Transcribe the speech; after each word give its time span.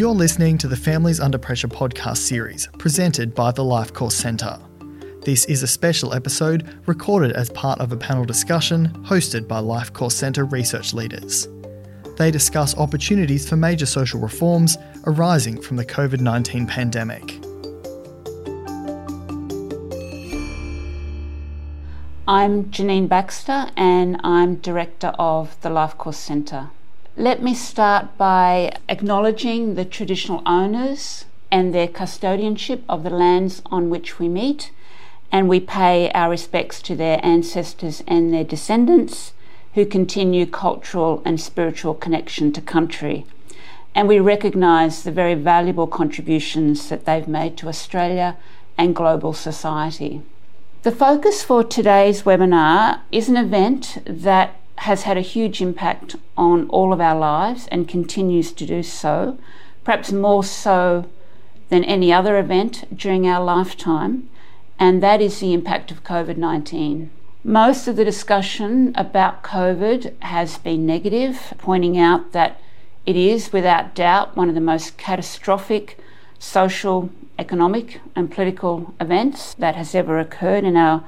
You're 0.00 0.14
listening 0.14 0.56
to 0.56 0.66
the 0.66 0.78
Families 0.78 1.20
Under 1.20 1.36
Pressure 1.36 1.68
podcast 1.68 2.16
series 2.16 2.68
presented 2.78 3.34
by 3.34 3.52
the 3.52 3.62
Life 3.62 3.92
Course 3.92 4.14
Centre. 4.14 4.58
This 5.26 5.44
is 5.44 5.62
a 5.62 5.66
special 5.66 6.14
episode 6.14 6.66
recorded 6.86 7.32
as 7.32 7.50
part 7.50 7.78
of 7.80 7.92
a 7.92 7.98
panel 7.98 8.24
discussion 8.24 8.88
hosted 9.04 9.46
by 9.46 9.58
Life 9.58 9.92
Course 9.92 10.16
Centre 10.16 10.46
research 10.46 10.94
leaders. 10.94 11.48
They 12.16 12.30
discuss 12.30 12.74
opportunities 12.78 13.46
for 13.46 13.56
major 13.56 13.84
social 13.84 14.20
reforms 14.20 14.78
arising 15.04 15.60
from 15.60 15.76
the 15.76 15.84
COVID 15.84 16.20
19 16.20 16.66
pandemic. 16.66 17.34
I'm 22.26 22.70
Janeen 22.70 23.06
Baxter 23.06 23.66
and 23.76 24.18
I'm 24.24 24.54
Director 24.54 25.08
of 25.18 25.60
the 25.60 25.68
Life 25.68 25.98
Course 25.98 26.16
Centre. 26.16 26.70
Let 27.16 27.42
me 27.42 27.54
start 27.54 28.16
by 28.16 28.72
acknowledging 28.88 29.74
the 29.74 29.84
traditional 29.84 30.42
owners 30.46 31.24
and 31.50 31.74
their 31.74 31.88
custodianship 31.88 32.82
of 32.88 33.02
the 33.02 33.10
lands 33.10 33.62
on 33.66 33.90
which 33.90 34.20
we 34.20 34.28
meet, 34.28 34.70
and 35.32 35.48
we 35.48 35.58
pay 35.58 36.10
our 36.12 36.30
respects 36.30 36.80
to 36.82 36.94
their 36.94 37.18
ancestors 37.24 38.04
and 38.06 38.32
their 38.32 38.44
descendants 38.44 39.32
who 39.74 39.84
continue 39.84 40.46
cultural 40.46 41.20
and 41.24 41.40
spiritual 41.40 41.94
connection 41.94 42.52
to 42.52 42.60
country. 42.60 43.26
And 43.92 44.06
we 44.06 44.20
recognise 44.20 45.02
the 45.02 45.10
very 45.10 45.34
valuable 45.34 45.88
contributions 45.88 46.88
that 46.90 47.06
they've 47.06 47.28
made 47.28 47.56
to 47.58 47.68
Australia 47.68 48.36
and 48.78 48.94
global 48.94 49.32
society. 49.32 50.22
The 50.82 50.92
focus 50.92 51.42
for 51.42 51.64
today's 51.64 52.22
webinar 52.22 53.00
is 53.10 53.28
an 53.28 53.36
event 53.36 53.98
that 54.06 54.59
has 54.80 55.02
had 55.02 55.18
a 55.18 55.32
huge 55.34 55.60
impact 55.60 56.16
on 56.38 56.66
all 56.70 56.90
of 56.90 57.02
our 57.02 57.18
lives 57.18 57.68
and 57.70 57.86
continues 57.86 58.50
to 58.50 58.64
do 58.64 58.82
so, 58.82 59.36
perhaps 59.84 60.10
more 60.10 60.42
so 60.42 61.04
than 61.68 61.84
any 61.84 62.10
other 62.10 62.38
event 62.38 62.84
during 62.96 63.28
our 63.28 63.44
lifetime, 63.44 64.26
and 64.78 65.02
that 65.02 65.20
is 65.20 65.40
the 65.40 65.52
impact 65.52 65.90
of 65.90 66.02
COVID 66.02 66.38
19. 66.38 67.10
Most 67.44 67.88
of 67.88 67.96
the 67.96 68.06
discussion 68.06 68.92
about 68.94 69.42
COVID 69.42 70.18
has 70.20 70.56
been 70.56 70.86
negative, 70.86 71.52
pointing 71.58 71.98
out 71.98 72.32
that 72.32 72.58
it 73.04 73.16
is 73.16 73.52
without 73.52 73.94
doubt 73.94 74.34
one 74.34 74.48
of 74.48 74.54
the 74.54 74.62
most 74.62 74.96
catastrophic 74.96 75.98
social, 76.38 77.10
economic, 77.38 78.00
and 78.16 78.30
political 78.30 78.94
events 78.98 79.52
that 79.54 79.76
has 79.76 79.94
ever 79.94 80.18
occurred 80.18 80.64
in 80.64 80.76
our 80.76 81.04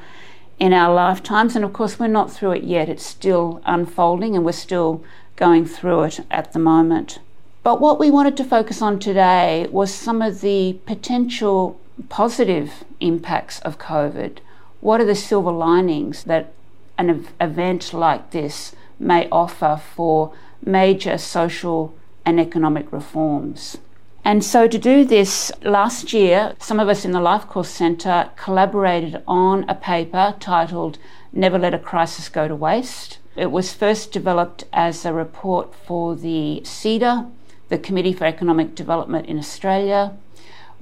in 0.58 0.72
our 0.72 0.94
lifetimes. 0.94 1.56
And 1.56 1.64
of 1.64 1.72
course, 1.72 1.98
we're 1.98 2.08
not 2.08 2.32
through 2.32 2.52
it 2.52 2.64
yet. 2.64 2.88
It's 2.88 3.06
still 3.06 3.60
unfolding 3.64 4.36
and 4.36 4.44
we're 4.44 4.52
still 4.52 5.04
going 5.36 5.66
through 5.66 6.04
it 6.04 6.20
at 6.30 6.52
the 6.52 6.58
moment. 6.58 7.18
But 7.62 7.80
what 7.80 7.98
we 7.98 8.10
wanted 8.10 8.36
to 8.38 8.44
focus 8.44 8.82
on 8.82 8.98
today 8.98 9.66
was 9.70 9.94
some 9.94 10.20
of 10.20 10.40
the 10.40 10.78
potential 10.86 11.80
positive 12.08 12.84
impacts 13.00 13.60
of 13.60 13.78
COVID. 13.78 14.38
What 14.80 15.00
are 15.00 15.04
the 15.04 15.14
silver 15.14 15.52
linings 15.52 16.24
that 16.24 16.52
an 16.98 17.26
event 17.40 17.92
like 17.92 18.32
this 18.32 18.74
may 18.98 19.28
offer 19.30 19.80
for 19.94 20.32
major 20.64 21.18
social 21.18 21.94
and 22.24 22.40
economic 22.40 22.92
reforms? 22.92 23.78
And 24.24 24.44
so, 24.44 24.68
to 24.68 24.78
do 24.78 25.04
this, 25.04 25.50
last 25.62 26.12
year, 26.12 26.54
some 26.60 26.78
of 26.78 26.88
us 26.88 27.04
in 27.04 27.10
the 27.10 27.20
Life 27.20 27.48
Course 27.48 27.70
Centre 27.70 28.30
collaborated 28.36 29.20
on 29.26 29.68
a 29.68 29.74
paper 29.74 30.36
titled 30.38 30.98
Never 31.32 31.58
Let 31.58 31.74
a 31.74 31.78
Crisis 31.78 32.28
Go 32.28 32.46
to 32.46 32.54
Waste. 32.54 33.18
It 33.34 33.50
was 33.50 33.72
first 33.72 34.12
developed 34.12 34.62
as 34.72 35.04
a 35.04 35.12
report 35.12 35.74
for 35.74 36.14
the 36.14 36.60
CEDA, 36.64 37.32
the 37.68 37.78
Committee 37.78 38.12
for 38.12 38.24
Economic 38.24 38.76
Development 38.76 39.26
in 39.26 39.38
Australia. 39.38 40.16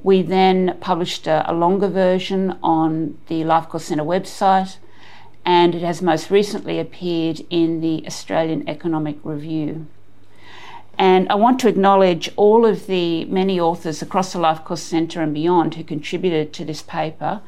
We 0.02 0.20
then 0.20 0.77
published 0.80 1.27
a, 1.27 1.50
a 1.50 1.54
longer 1.54 1.88
version 1.88 2.59
on 2.62 3.19
the 3.28 3.44
Life 3.44 3.70
Course 3.70 3.84
Centre 3.84 4.04
website, 4.04 4.76
and 5.47 5.75
it 5.75 5.82
has 5.82 6.03
most 6.03 6.31
recently 6.31 6.78
appeared 6.78 7.41
in 7.48 7.81
the 7.81 8.06
Australian 8.06 8.69
Economic 8.69 9.16
Review. 9.22 9.86
And 11.00 11.31
I 11.31 11.34
want 11.34 11.59
to 11.61 11.69
acknowledge 11.69 12.31
all 12.37 12.66
of 12.66 12.87
the 12.87 13.25
many 13.25 13.59
authors 13.59 14.03
across 14.03 14.34
the 14.34 14.38
Life 14.38 14.65
Course 14.65 14.83
Centre 14.83 15.22
and 15.22 15.33
beyond 15.33 15.75
who 15.75 15.83
contributed 15.83 16.53
to 16.53 16.65
this 16.66 16.83
paper. 16.83 17.41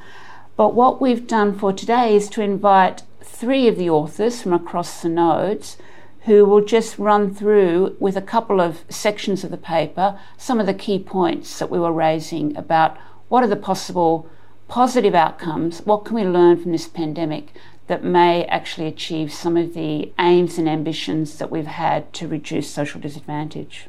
But 0.56 0.72
what 0.72 1.02
we've 1.02 1.26
done 1.26 1.58
for 1.58 1.70
today 1.70 2.16
is 2.16 2.30
to 2.30 2.40
invite 2.40 3.02
three 3.22 3.68
of 3.68 3.76
the 3.76 3.90
authors 3.90 4.40
from 4.40 4.54
across 4.54 5.02
the 5.02 5.10
nodes 5.10 5.76
who 6.20 6.46
will 6.46 6.64
just 6.64 6.98
run 6.98 7.34
through 7.34 7.94
with 8.00 8.16
a 8.16 8.22
couple 8.22 8.58
of 8.58 8.84
sections 8.88 9.44
of 9.44 9.50
the 9.50 9.58
paper 9.58 10.18
some 10.38 10.58
of 10.58 10.64
the 10.64 10.72
key 10.72 10.98
points 10.98 11.58
that 11.58 11.68
we 11.68 11.78
were 11.78 11.92
raising 11.92 12.56
about 12.56 12.96
what 13.28 13.44
are 13.44 13.48
the 13.48 13.54
possible 13.56 14.26
positive 14.66 15.14
outcomes, 15.14 15.80
what 15.80 16.06
can 16.06 16.16
we 16.16 16.24
learn 16.24 16.56
from 16.56 16.72
this 16.72 16.88
pandemic 16.88 17.52
that 17.92 18.02
may 18.02 18.46
actually 18.46 18.86
achieve 18.86 19.30
some 19.30 19.54
of 19.54 19.74
the 19.74 20.10
aims 20.18 20.56
and 20.56 20.66
ambitions 20.66 21.36
that 21.36 21.50
we've 21.50 21.66
had 21.66 22.10
to 22.14 22.26
reduce 22.26 22.70
social 22.70 22.98
disadvantage. 22.98 23.86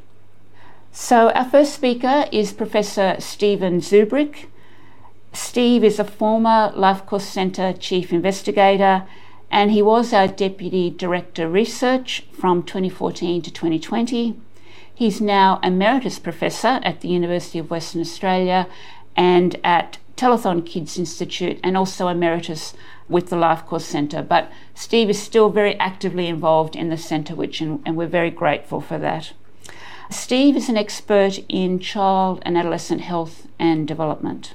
So, 0.92 1.30
our 1.30 1.48
first 1.48 1.72
speaker 1.72 2.26
is 2.30 2.52
Professor 2.52 3.16
Stephen 3.18 3.80
Zubrick. 3.80 4.50
Steve 5.32 5.82
is 5.82 5.98
a 5.98 6.04
former 6.04 6.70
Life 6.76 7.06
Course 7.06 7.24
Centre 7.24 7.72
Chief 7.72 8.12
Investigator 8.12 9.04
and 9.50 9.70
he 9.70 9.80
was 9.80 10.12
our 10.12 10.28
Deputy 10.28 10.90
Director 10.90 11.48
Research 11.48 12.26
from 12.30 12.62
2014 12.62 13.40
to 13.40 13.50
2020. 13.50 14.38
He's 14.94 15.22
now 15.22 15.60
Emeritus 15.62 16.18
Professor 16.18 16.78
at 16.82 17.00
the 17.00 17.08
University 17.08 17.58
of 17.58 17.70
Western 17.70 18.02
Australia 18.02 18.68
and 19.16 19.58
at 19.64 19.96
Telethon 20.16 20.64
Kids 20.64 20.98
Institute 20.98 21.58
and 21.62 21.76
also 21.76 22.08
Emeritus 22.08 22.74
with 23.08 23.28
the 23.30 23.36
Life 23.36 23.66
Course 23.66 23.84
Centre. 23.84 24.22
But 24.22 24.50
Steve 24.74 25.10
is 25.10 25.20
still 25.20 25.50
very 25.50 25.78
actively 25.78 26.26
involved 26.26 26.76
in 26.76 26.88
the 26.88 26.96
centre, 26.96 27.34
which 27.34 27.60
and, 27.60 27.82
and 27.84 27.96
we're 27.96 28.06
very 28.06 28.30
grateful 28.30 28.80
for 28.80 28.98
that. 28.98 29.32
Steve 30.10 30.56
is 30.56 30.68
an 30.68 30.76
expert 30.76 31.38
in 31.48 31.78
child 31.78 32.42
and 32.42 32.56
adolescent 32.56 33.00
health 33.00 33.48
and 33.58 33.88
development. 33.88 34.54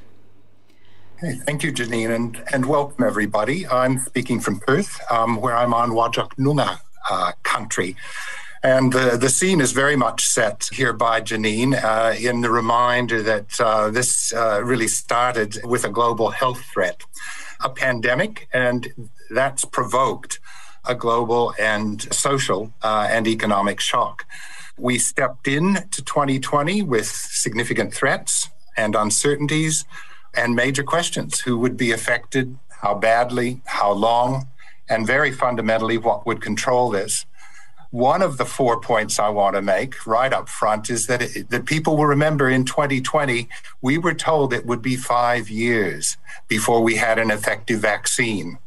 Hey, 1.20 1.36
thank 1.46 1.64
you, 1.64 1.74
Janeen, 1.74 2.16
and, 2.16 2.42
and 2.54 2.66
welcome 2.66 3.04
everybody. 3.04 3.68
I'm 3.68 4.00
speaking 4.00 4.40
from 4.40 4.62
Perth, 4.62 5.02
um, 5.12 5.42
where 5.42 5.54
I'm 5.54 5.74
on 5.74 5.90
Whadjuk 5.90 6.36
Noongar 6.38 6.80
uh, 7.10 7.34
country. 7.44 7.98
And 8.62 8.92
the, 8.92 9.18
the 9.18 9.30
scene 9.30 9.62
is 9.62 9.72
very 9.72 9.96
much 9.96 10.28
set 10.28 10.70
here 10.74 10.92
by 10.92 11.22
Janeen 11.22 11.82
uh, 11.82 12.14
in 12.20 12.42
the 12.42 12.50
reminder 12.50 13.22
that 13.24 13.60
uh, 13.60 13.90
this 13.90 14.34
uh, 14.34 14.62
really 14.64 14.88
started 14.88 15.58
with 15.64 15.86
a 15.86 15.90
global 15.90 16.30
health 16.30 16.62
threat 16.74 17.04
a 17.62 17.70
pandemic, 17.70 18.48
and 18.54 18.88
that's 19.30 19.66
provoked 19.66 20.40
a 20.88 20.96
global 20.96 21.54
and 21.60 22.12
social 22.14 22.74
uh, 22.82 23.08
and 23.10 23.28
economic 23.28 23.80
shock. 23.80 24.26
We 24.78 24.98
stepped 24.98 25.48
in 25.48 25.76
to 25.92 26.02
2020 26.02 26.84
with 26.84 27.06
significant 27.06 27.94
threats 27.94 28.50
and 28.78 28.96
uncertainties 28.96 29.84
and 30.34 30.56
major 30.56 30.84
questions 30.84 31.42
who 31.42 31.58
would 31.58 31.76
be 31.76 31.92
affected, 31.92 32.58
how 32.82 32.96
badly, 32.96 33.62
how 33.66 33.92
long, 33.92 34.48
and 34.88 35.06
very 35.06 35.32
fundamentally, 35.32 35.98
what 35.98 36.26
would 36.26 36.42
control 36.42 36.90
this. 36.90 37.26
One 37.92 38.22
of 38.22 38.38
the 38.38 38.46
four 38.46 38.80
points 38.80 39.18
I 39.18 39.30
want 39.30 39.56
to 39.56 39.62
make 39.62 40.06
right 40.06 40.32
up 40.32 40.48
front 40.48 40.90
is 40.90 41.08
that, 41.08 41.22
it, 41.22 41.50
that 41.50 41.66
people 41.66 41.98
will 41.98 42.06
remember 42.06 42.50
in 42.50 42.64
2020, 42.64 43.50
we 43.82 43.98
were 43.98 44.14
told 44.14 44.54
it 44.54 44.66
would 44.66 44.82
be 44.82 44.96
five 44.96 45.50
years 45.50 46.18
before 46.48 46.82
we 46.82 46.96
had 46.96 47.18
an 47.18 47.32
effective 47.32 47.80
vaccine. 47.80 48.60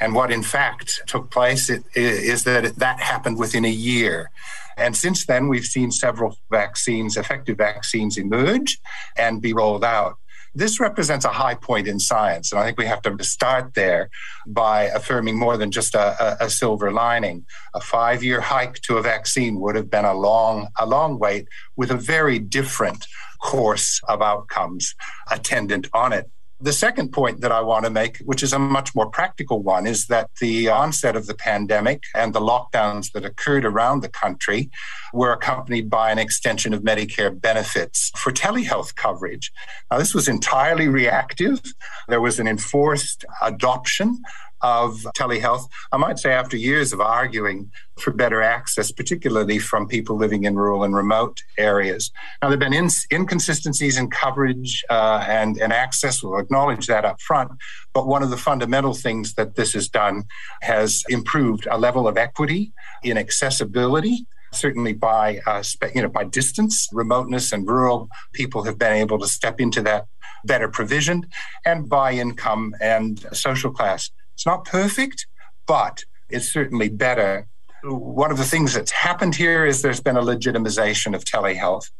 And 0.00 0.14
what 0.14 0.30
in 0.30 0.42
fact 0.42 1.02
took 1.06 1.30
place 1.30 1.70
is 1.94 2.44
that 2.44 2.76
that 2.76 3.00
happened 3.00 3.38
within 3.38 3.66
a 3.66 3.70
year. 3.70 4.30
And 4.78 4.96
since 4.96 5.26
then, 5.26 5.48
we've 5.48 5.64
seen 5.64 5.90
several 5.90 6.38
vaccines, 6.50 7.18
effective 7.18 7.58
vaccines, 7.58 8.16
emerge 8.16 8.80
and 9.16 9.42
be 9.42 9.52
rolled 9.52 9.84
out. 9.84 10.16
This 10.54 10.80
represents 10.80 11.24
a 11.24 11.30
high 11.30 11.54
point 11.54 11.86
in 11.86 12.00
science. 12.00 12.50
And 12.50 12.60
I 12.60 12.64
think 12.64 12.78
we 12.78 12.86
have 12.86 13.02
to 13.02 13.24
start 13.24 13.74
there 13.74 14.10
by 14.46 14.84
affirming 14.84 15.38
more 15.38 15.56
than 15.56 15.70
just 15.70 15.94
a, 15.94 16.42
a, 16.42 16.46
a 16.46 16.50
silver 16.50 16.90
lining. 16.92 17.46
A 17.74 17.80
five 17.80 18.24
year 18.24 18.40
hike 18.40 18.80
to 18.82 18.96
a 18.96 19.02
vaccine 19.02 19.60
would 19.60 19.76
have 19.76 19.90
been 19.90 20.04
a 20.04 20.14
long, 20.14 20.68
a 20.78 20.86
long 20.86 21.18
wait 21.18 21.48
with 21.76 21.90
a 21.90 21.96
very 21.96 22.38
different 22.38 23.06
course 23.40 24.00
of 24.08 24.20
outcomes 24.22 24.94
attendant 25.30 25.88
on 25.92 26.12
it. 26.12 26.30
The 26.62 26.74
second 26.74 27.12
point 27.12 27.40
that 27.40 27.52
I 27.52 27.62
want 27.62 27.86
to 27.86 27.90
make, 27.90 28.18
which 28.18 28.42
is 28.42 28.52
a 28.52 28.58
much 28.58 28.94
more 28.94 29.08
practical 29.08 29.62
one, 29.62 29.86
is 29.86 30.08
that 30.08 30.28
the 30.40 30.68
onset 30.68 31.16
of 31.16 31.26
the 31.26 31.34
pandemic 31.34 32.02
and 32.14 32.34
the 32.34 32.40
lockdowns 32.40 33.12
that 33.12 33.24
occurred 33.24 33.64
around 33.64 34.02
the 34.02 34.10
country 34.10 34.70
were 35.14 35.32
accompanied 35.32 35.88
by 35.88 36.10
an 36.10 36.18
extension 36.18 36.74
of 36.74 36.82
Medicare 36.82 37.40
benefits 37.40 38.10
for 38.14 38.30
telehealth 38.30 38.94
coverage. 38.94 39.50
Now, 39.90 39.96
this 39.98 40.14
was 40.14 40.28
entirely 40.28 40.86
reactive. 40.86 41.62
There 42.08 42.20
was 42.20 42.38
an 42.38 42.46
enforced 42.46 43.24
adoption 43.40 44.20
of 44.62 44.94
telehealth. 45.16 45.68
I 45.92 45.96
might 45.96 46.18
say 46.18 46.32
after 46.32 46.56
years 46.56 46.92
of 46.92 47.00
arguing 47.00 47.70
for 47.98 48.12
better 48.12 48.42
access, 48.42 48.90
particularly 48.90 49.58
from 49.58 49.86
people 49.86 50.16
living 50.16 50.44
in 50.44 50.56
rural 50.56 50.84
and 50.84 50.94
remote 50.94 51.42
areas. 51.58 52.10
Now, 52.40 52.48
there 52.48 52.58
have 52.58 52.70
been 52.70 52.90
inconsistencies 53.12 53.98
in 53.98 54.10
coverage 54.10 54.84
uh, 54.90 55.24
and, 55.28 55.58
and 55.58 55.72
access. 55.72 56.22
We'll 56.22 56.38
acknowledge 56.38 56.86
that 56.86 57.04
up 57.04 57.20
front. 57.20 57.52
But 57.92 58.06
one 58.06 58.22
of 58.22 58.30
the 58.30 58.36
fundamental 58.36 58.94
things 58.94 59.34
that 59.34 59.56
this 59.56 59.72
has 59.74 59.88
done 59.88 60.24
has 60.62 61.04
improved 61.08 61.66
a 61.70 61.78
level 61.78 62.08
of 62.08 62.16
equity 62.16 62.72
in 63.02 63.18
accessibility 63.18 64.26
certainly 64.52 64.92
by 64.92 65.40
uh, 65.46 65.62
you 65.94 66.02
know 66.02 66.08
by 66.08 66.24
distance, 66.24 66.88
remoteness, 66.92 67.52
and 67.52 67.68
rural 67.68 68.08
people 68.32 68.64
have 68.64 68.78
been 68.78 68.92
able 68.92 69.18
to 69.18 69.26
step 69.26 69.60
into 69.60 69.80
that 69.82 70.06
better 70.44 70.68
provisioned, 70.68 71.26
and 71.64 71.88
by 71.88 72.12
income 72.12 72.74
and 72.80 73.26
social 73.32 73.70
class. 73.70 74.10
It's 74.40 74.46
not 74.46 74.64
perfect, 74.64 75.26
but 75.66 76.02
it's 76.30 76.50
certainly 76.50 76.88
better. 76.88 77.46
One 77.84 78.30
of 78.30 78.38
the 78.38 78.44
things 78.44 78.72
that's 78.72 78.90
happened 78.90 79.34
here 79.34 79.66
is 79.66 79.82
there's 79.82 80.00
been 80.00 80.16
a 80.16 80.22
legitimization 80.22 81.14
of 81.14 81.26
telehealth. 81.26 81.90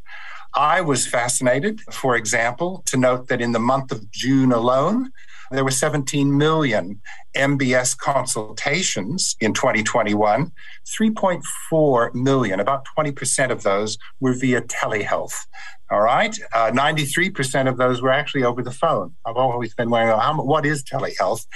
I 0.55 0.81
was 0.81 1.07
fascinated, 1.07 1.83
for 1.93 2.17
example, 2.17 2.83
to 2.87 2.97
note 2.97 3.29
that 3.29 3.43
in 3.43 3.53
the 3.53 3.59
month 3.59 3.93
of 3.93 4.11
June 4.11 4.53
alone, 4.53 5.11
there 5.51 5.65
were 5.65 5.71
17 5.71 6.35
million 6.35 7.03
MBS 7.35 7.97
consultations 7.97 9.37
in 9.41 9.53
2021. 9.53 10.53
3.4 10.87 12.15
million, 12.15 12.61
about 12.61 12.87
20% 12.99 13.51
of 13.51 13.63
those 13.63 13.99
were 14.21 14.35
via 14.35 14.63
telehealth. 14.63 15.35
All 15.91 16.01
right. 16.01 16.37
Uh, 16.53 16.71
93% 16.71 17.69
of 17.69 17.77
those 17.77 18.01
were 18.01 18.13
actually 18.13 18.45
over 18.45 18.63
the 18.63 18.71
phone. 18.71 19.13
I've 19.27 19.37
always 19.37 19.75
been 19.75 19.91
wondering, 19.91 20.17
how, 20.19 20.41
what 20.41 20.65
is 20.65 20.85
telehealth? 20.85 21.47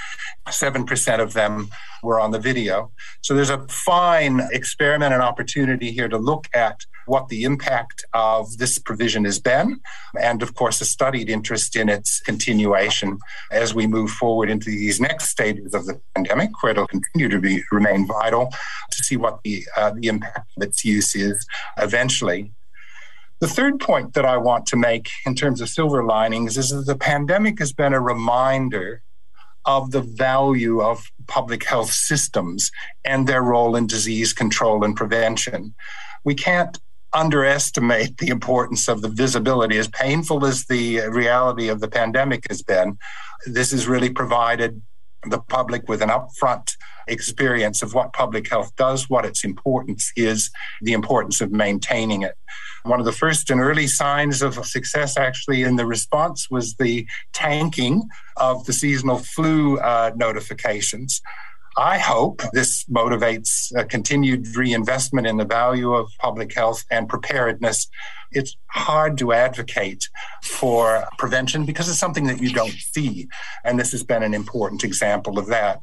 7% 0.49 1.21
of 1.21 1.35
them 1.35 1.69
were 2.03 2.19
on 2.19 2.32
the 2.32 2.41
video. 2.41 2.91
So 3.23 3.35
there's 3.35 3.50
a 3.50 3.65
fine 3.69 4.41
experiment 4.50 5.15
and 5.15 5.23
opportunity 5.23 5.93
here 5.93 6.09
to 6.09 6.19
look 6.19 6.49
at 6.53 6.81
what 7.06 7.29
the 7.29 7.44
impact 7.44 8.05
of 8.12 8.56
this 8.59 8.79
provision 8.79 9.25
has 9.25 9.38
been, 9.38 9.81
and 10.20 10.43
of 10.43 10.55
course, 10.55 10.81
a 10.81 10.85
studied 10.85 11.29
interest 11.29 11.77
in 11.77 11.88
its 11.88 12.20
continuation 12.20 13.19
as 13.50 13.75
we 13.75 13.87
move 13.87 14.11
forward 14.11 14.50
into 14.50 14.70
these 14.70 15.00
next 15.00 15.29
stages 15.29 15.64
of 15.73 15.87
the 15.87 16.01
pandemic, 16.15 16.51
where 16.63 16.73
it'll 16.73 16.87
continue 16.87 17.29
to 17.29 17.41
be 17.41 17.63
remain 17.71 18.07
vital 18.07 18.53
to 18.91 19.03
see 19.03 19.17
what 19.17 19.41
the 19.45 19.65
uh, 19.77 19.93
the 19.95 20.09
impact 20.09 20.51
of 20.57 20.63
its 20.63 20.85
use 20.85 21.15
is 21.15 21.47
eventually. 21.79 22.53
The 23.41 23.49
third 23.49 23.81
point 23.81 24.15
that 24.15 24.25
I 24.25 24.37
want 24.37 24.67
to 24.67 24.77
make 24.77 25.09
in 25.27 25.35
terms 25.35 25.61
of 25.61 25.69
silver 25.69 26.05
linings 26.05 26.57
is 26.57 26.71
that 26.71 26.87
the 26.87 26.97
pandemic 26.97 27.59
has 27.59 27.73
been 27.73 27.93
a 27.93 28.01
reminder 28.01 29.03
of 29.65 29.91
the 29.91 30.01
value 30.01 30.83
of 30.83 31.11
public 31.27 31.65
health 31.65 31.91
systems 31.91 32.71
and 33.05 33.27
their 33.27 33.43
role 33.43 33.77
in 33.77 33.87
disease 33.87 34.33
control 34.33 34.85
and 34.85 34.97
prevention. 34.97 35.75
We 36.23 36.35
can't 36.35 36.79
underestimate 37.13 38.19
the 38.19 38.29
importance 38.29 38.89
of 38.89 39.01
the 39.01 39.09
visibility. 39.09 39.79
As 39.79 39.89
painful 39.89 40.45
as 40.45 40.65
the 40.65 41.01
reality 41.09 41.69
of 41.69 41.81
the 41.81 41.89
pandemic 41.89 42.47
has 42.49 42.61
been, 42.63 42.99
this 43.47 43.71
has 43.71 43.87
really 43.87 44.11
provided 44.11 44.83
the 45.31 45.38
public 45.38 45.88
with 45.88 46.03
an 46.03 46.11
upfront 46.11 46.76
experience 47.06 47.82
of 47.82 47.94
what 47.94 48.12
public 48.12 48.49
health 48.49 48.75
does, 48.76 49.09
what 49.11 49.25
its 49.25 49.44
importance 49.44 50.12
is, 50.17 50.50
the 50.81 50.93
importance 50.93 51.41
of 51.41 51.53
maintaining 51.53 52.23
it. 52.23 52.37
One 52.85 53.00
of 53.00 53.06
the 53.06 53.12
first 53.12 53.50
and 53.50 53.61
early 53.61 53.87
signs 53.87 54.43
of 54.43 54.55
success, 54.67 55.17
actually, 55.17 55.62
in 55.62 55.76
the 55.76 55.87
response 55.87 56.50
was 56.50 56.75
the 56.75 57.06
tanking 57.32 58.09
of 58.37 58.65
the 58.67 58.73
seasonal 58.73 59.19
flu 59.19 59.79
uh, 59.79 60.12
notifications. 60.17 61.23
I 61.76 61.99
hope 61.99 62.43
this 62.53 62.85
motivates 62.85 63.73
continued 63.88 64.56
reinvestment 64.56 65.26
in 65.26 65.37
the 65.37 65.44
value 65.44 65.93
of 65.93 66.09
public 66.21 66.55
health 66.55 66.85
and 66.91 67.09
preparedness. 67.09 67.88
It's 68.31 68.56
hard 68.71 69.19
to 69.19 69.32
advocate 69.32 70.09
for 70.43 71.05
prevention 71.19 71.65
because 71.65 71.88
it's 71.88 71.99
something 71.99 72.26
that 72.26 72.41
you 72.41 72.53
don't 72.53 72.73
see. 72.73 73.29
And 73.65 73.79
this 73.79 73.93
has 73.93 74.05
been 74.05 74.23
an 74.23 74.35
important 74.35 74.85
example 74.85 75.38
of 75.38 75.47
that. 75.49 75.81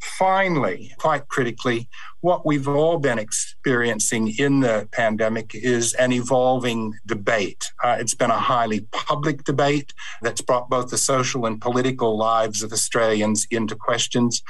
Finally, 0.00 0.92
quite 0.98 1.26
critically, 1.28 1.88
what 2.20 2.46
we've 2.46 2.68
all 2.68 2.98
been 2.98 3.18
experiencing 3.18 4.32
in 4.38 4.60
the 4.60 4.88
pandemic 4.92 5.54
is 5.54 5.92
an 5.94 6.12
evolving 6.12 6.94
debate. 7.06 7.72
Uh, 7.82 7.96
it's 7.98 8.14
been 8.14 8.30
a 8.30 8.38
highly 8.38 8.80
public 8.92 9.42
debate 9.44 9.92
that's 10.22 10.40
brought 10.40 10.70
both 10.70 10.90
the 10.90 10.98
social 10.98 11.46
and 11.46 11.60
political 11.60 12.16
lives 12.16 12.62
of 12.62 12.72
Australians 12.72 13.46
into 13.50 13.74
questions, 13.74 14.42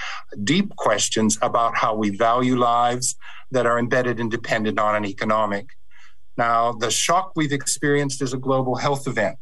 deep 0.44 0.74
questions 0.76 1.38
about 1.40 1.76
how 1.76 1.94
we 1.94 2.10
value 2.10 2.56
lives 2.56 3.16
that 3.50 3.66
are 3.66 3.78
embedded 3.78 4.20
and 4.20 4.30
dependent 4.30 4.78
on 4.78 4.94
an 4.94 5.06
economic. 5.06 5.70
Now, 6.36 6.72
the 6.72 6.90
shock 6.90 7.32
we've 7.36 7.52
experienced 7.52 8.22
is 8.22 8.32
a 8.32 8.38
global 8.38 8.76
health 8.76 9.08
event, 9.08 9.38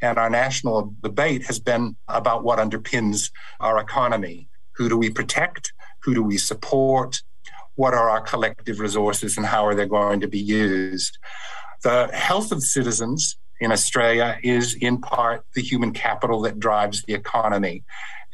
and 0.00 0.18
our 0.18 0.30
national 0.30 0.94
debate 1.02 1.44
has 1.46 1.58
been 1.58 1.96
about 2.06 2.44
what 2.44 2.60
underpins 2.60 3.30
our 3.60 3.78
economy. 3.78 4.48
Who 4.78 4.88
do 4.88 4.96
we 4.96 5.10
protect? 5.10 5.72
Who 6.04 6.14
do 6.14 6.22
we 6.22 6.38
support? 6.38 7.22
What 7.74 7.94
are 7.94 8.08
our 8.08 8.20
collective 8.20 8.80
resources 8.80 9.36
and 9.36 9.44
how 9.44 9.66
are 9.66 9.74
they 9.74 9.86
going 9.86 10.20
to 10.20 10.28
be 10.28 10.38
used? 10.38 11.18
The 11.82 12.08
health 12.12 12.50
of 12.52 12.62
citizens 12.62 13.36
in 13.60 13.72
Australia 13.72 14.38
is 14.42 14.74
in 14.74 15.00
part 15.00 15.44
the 15.54 15.62
human 15.62 15.92
capital 15.92 16.40
that 16.42 16.60
drives 16.60 17.02
the 17.02 17.14
economy. 17.14 17.84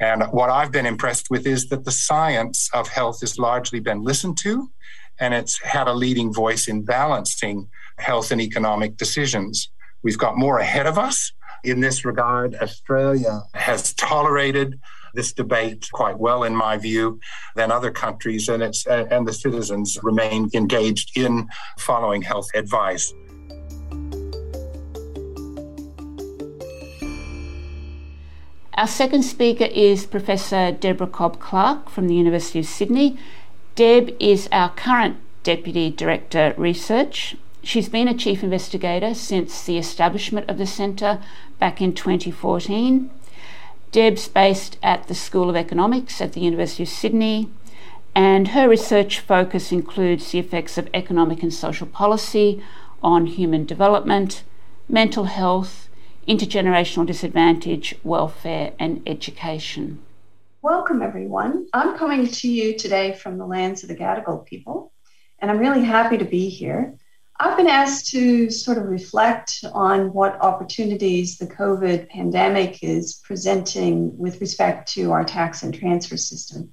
And 0.01 0.25
what 0.33 0.51
I've 0.51 0.73
been 0.73 0.87
impressed 0.87 1.31
with 1.31 1.47
is 1.47 1.69
that 1.69 1.85
the 1.85 1.91
science 1.91 2.69
of 2.73 2.89
health 2.89 3.21
has 3.21 3.39
largely 3.39 3.81
been 3.81 4.03
listened 4.03 4.39
to 4.39 4.71
and 5.19 5.33
it's 5.33 5.63
had 5.63 5.87
a 5.87 5.95
leading 5.95 6.33
voice 6.33 6.69
in 6.69 6.85
balancing 6.85 7.69
health 7.99 8.33
and 8.33 8.41
economic 8.41 8.97
decisions. 8.97 9.71
We've 10.03 10.19
got 10.19 10.37
more 10.37 10.59
ahead 10.59 10.87
of 10.87 10.99
us 10.99 11.33
in 11.63 11.81
this 11.81 12.05
regard. 12.05 12.55
Australia 12.57 13.43
has 13.55 13.95
tolerated 13.95 14.79
this 15.15 15.33
debate 15.33 15.89
quite 15.93 16.19
well, 16.19 16.45
in 16.45 16.55
my 16.55 16.77
view, 16.77 17.21
than 17.57 17.71
other 17.73 17.91
countries, 17.91 18.49
and 18.49 18.63
it's 18.63 18.87
and 18.87 19.27
the 19.27 19.33
citizens 19.33 19.99
remain 20.03 20.51
engaged 20.55 21.17
in 21.17 21.49
following 21.79 22.23
health 22.23 22.49
advice. 22.55 23.13
Our 28.77 28.89
second 28.89 29.23
speaker 29.23 29.67
is 29.67 30.05
Professor 30.05 30.73
Deborah 30.73 31.07
Cobb 31.07 31.39
Clark 31.39 31.89
from 31.89 32.09
the 32.09 32.15
University 32.17 32.59
of 32.59 32.67
Sydney. 32.67 33.17
Deb 33.77 34.17
is 34.19 34.49
our 34.51 34.71
current 34.71 35.17
Deputy 35.45 35.91
Director 35.91 36.55
Research. 36.57 37.37
She's 37.63 37.89
been 37.89 38.09
a 38.09 38.15
Chief 38.15 38.43
Investigator 38.43 39.15
since 39.15 39.65
the 39.65 39.79
establishment 39.79 40.51
of 40.51 40.59
the 40.59 40.67
Centre 40.67 41.23
back 41.61 41.81
in 41.81 41.95
2014. 41.95 43.11
Deb's 43.95 44.27
based 44.27 44.77
at 44.83 45.07
the 45.07 45.15
School 45.15 45.49
of 45.49 45.55
Economics 45.55 46.21
at 46.21 46.33
the 46.33 46.41
University 46.41 46.83
of 46.83 46.89
Sydney, 46.89 47.49
and 48.13 48.49
her 48.49 48.69
research 48.69 49.21
focus 49.21 49.71
includes 49.71 50.33
the 50.33 50.41
effects 50.41 50.77
of 50.77 50.89
economic 50.93 51.45
and 51.45 51.55
social 51.55 51.87
policy 51.87 52.61
on 53.05 53.27
human 53.27 53.65
development, 53.65 54.43
mental 54.89 55.27
health, 55.27 55.89
intergenerational 56.27 57.07
disadvantage, 57.07 57.95
welfare, 58.03 58.73
and 58.81 59.01
education. 59.07 60.01
Welcome, 60.61 61.01
everyone. 61.01 61.69
I'm 61.73 61.97
coming 61.97 62.27
to 62.27 62.49
you 62.49 62.77
today 62.77 63.15
from 63.15 63.39
the 63.39 63.47
lands 63.47 63.85
of 63.85 63.89
the 63.89 63.95
Gadigal 63.95 64.45
people, 64.45 64.93
and 65.39 65.53
I'm 65.53 65.59
really 65.59 65.85
happy 65.85 66.19
to 66.19 66.25
be 66.25 66.49
here. 66.49 66.99
I've 67.39 67.57
been 67.57 67.67
asked 67.67 68.11
to 68.11 68.49
sort 68.49 68.79
of 68.79 68.85
reflect 68.85 69.65
on 69.73 70.13
what 70.13 70.41
opportunities 70.41 71.37
the 71.37 71.49
COVID 71.49 72.09
pandemic 72.09 72.83
is 72.83 73.21
presenting 73.25 74.17
with 74.17 74.41
respect 74.41 74.93
to 74.93 75.11
our 75.11 75.25
tax 75.25 75.65
and 75.65 75.75
transfer 75.75 76.17
system. 76.17 76.71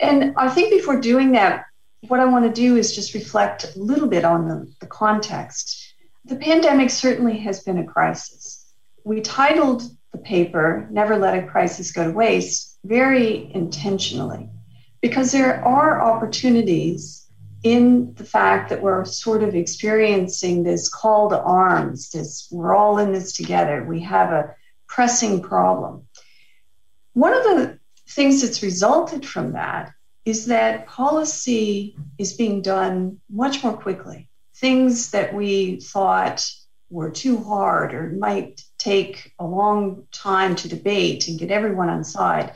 And 0.00 0.34
I 0.36 0.48
think 0.48 0.70
before 0.70 1.00
doing 1.00 1.32
that, 1.32 1.66
what 2.08 2.18
I 2.18 2.24
want 2.24 2.44
to 2.44 2.60
do 2.60 2.76
is 2.76 2.94
just 2.94 3.14
reflect 3.14 3.76
a 3.76 3.78
little 3.78 4.08
bit 4.08 4.24
on 4.24 4.48
the, 4.48 4.72
the 4.80 4.86
context. 4.86 5.94
The 6.24 6.36
pandemic 6.36 6.90
certainly 6.90 7.38
has 7.38 7.62
been 7.62 7.78
a 7.78 7.84
crisis. 7.84 8.72
We 9.04 9.20
titled 9.20 9.82
the 10.12 10.18
paper, 10.18 10.88
Never 10.90 11.16
Let 11.16 11.38
a 11.38 11.46
Crisis 11.46 11.92
Go 11.92 12.04
to 12.04 12.10
Waste, 12.10 12.78
very 12.84 13.52
intentionally, 13.54 14.48
because 15.00 15.30
there 15.30 15.64
are 15.64 16.02
opportunities 16.02 17.27
in 17.62 18.14
the 18.14 18.24
fact 18.24 18.70
that 18.70 18.82
we're 18.82 19.04
sort 19.04 19.42
of 19.42 19.54
experiencing 19.54 20.62
this 20.62 20.88
call 20.88 21.30
to 21.30 21.40
arms, 21.40 22.10
this 22.10 22.48
we're 22.50 22.74
all 22.74 22.98
in 22.98 23.12
this 23.12 23.32
together. 23.32 23.84
We 23.84 24.00
have 24.00 24.32
a 24.32 24.54
pressing 24.86 25.42
problem. 25.42 26.06
One 27.14 27.32
of 27.32 27.42
the 27.44 27.78
things 28.08 28.42
that's 28.42 28.62
resulted 28.62 29.26
from 29.26 29.52
that 29.52 29.92
is 30.24 30.46
that 30.46 30.86
policy 30.86 31.96
is 32.18 32.34
being 32.34 32.62
done 32.62 33.20
much 33.30 33.64
more 33.64 33.76
quickly. 33.76 34.28
Things 34.56 35.10
that 35.10 35.34
we 35.34 35.80
thought 35.80 36.44
were 36.90 37.10
too 37.10 37.42
hard 37.42 37.92
or 37.92 38.10
might 38.10 38.62
take 38.78 39.32
a 39.38 39.44
long 39.44 40.06
time 40.12 40.54
to 40.56 40.68
debate 40.68 41.28
and 41.28 41.38
get 41.38 41.50
everyone 41.50 41.88
on 41.88 42.04
side 42.04 42.54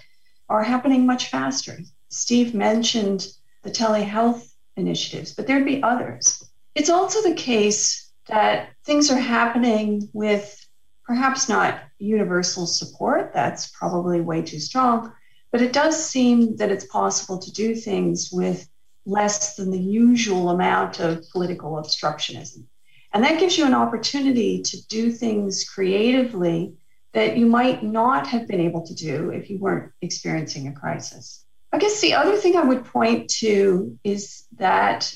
are 0.48 0.62
happening 0.62 1.06
much 1.06 1.28
faster. 1.28 1.78
Steve 2.08 2.54
mentioned 2.54 3.26
the 3.62 3.70
telehealth 3.70 4.51
initiatives, 4.76 5.34
but 5.34 5.46
there'd 5.46 5.64
be 5.64 5.82
others. 5.82 6.42
It's 6.74 6.90
also 6.90 7.22
the 7.22 7.34
case 7.34 8.10
that 8.26 8.70
things 8.84 9.10
are 9.10 9.18
happening 9.18 10.08
with 10.12 10.58
perhaps 11.04 11.48
not 11.48 11.80
universal 11.98 12.66
support, 12.66 13.32
that's 13.34 13.68
probably 13.68 14.20
way 14.20 14.42
too 14.42 14.60
strong, 14.60 15.12
but 15.50 15.60
it 15.60 15.72
does 15.72 16.02
seem 16.04 16.56
that 16.56 16.70
it's 16.70 16.86
possible 16.86 17.38
to 17.38 17.52
do 17.52 17.74
things 17.74 18.30
with 18.32 18.68
less 19.04 19.56
than 19.56 19.70
the 19.70 19.78
usual 19.78 20.50
amount 20.50 21.00
of 21.00 21.28
political 21.30 21.72
obstructionism. 21.72 22.64
And 23.12 23.24
that 23.24 23.40
gives 23.40 23.58
you 23.58 23.66
an 23.66 23.74
opportunity 23.74 24.62
to 24.62 24.86
do 24.86 25.10
things 25.10 25.68
creatively 25.68 26.74
that 27.12 27.36
you 27.36 27.46
might 27.46 27.82
not 27.82 28.26
have 28.28 28.48
been 28.48 28.60
able 28.60 28.86
to 28.86 28.94
do 28.94 29.30
if 29.30 29.50
you 29.50 29.58
weren't 29.58 29.92
experiencing 30.00 30.68
a 30.68 30.72
crisis. 30.72 31.44
I 31.72 31.78
guess 31.78 32.00
the 32.00 32.14
other 32.14 32.36
thing 32.36 32.56
I 32.56 32.64
would 32.64 32.84
point 32.84 33.30
to 33.40 33.98
is 34.04 34.44
that 34.58 35.14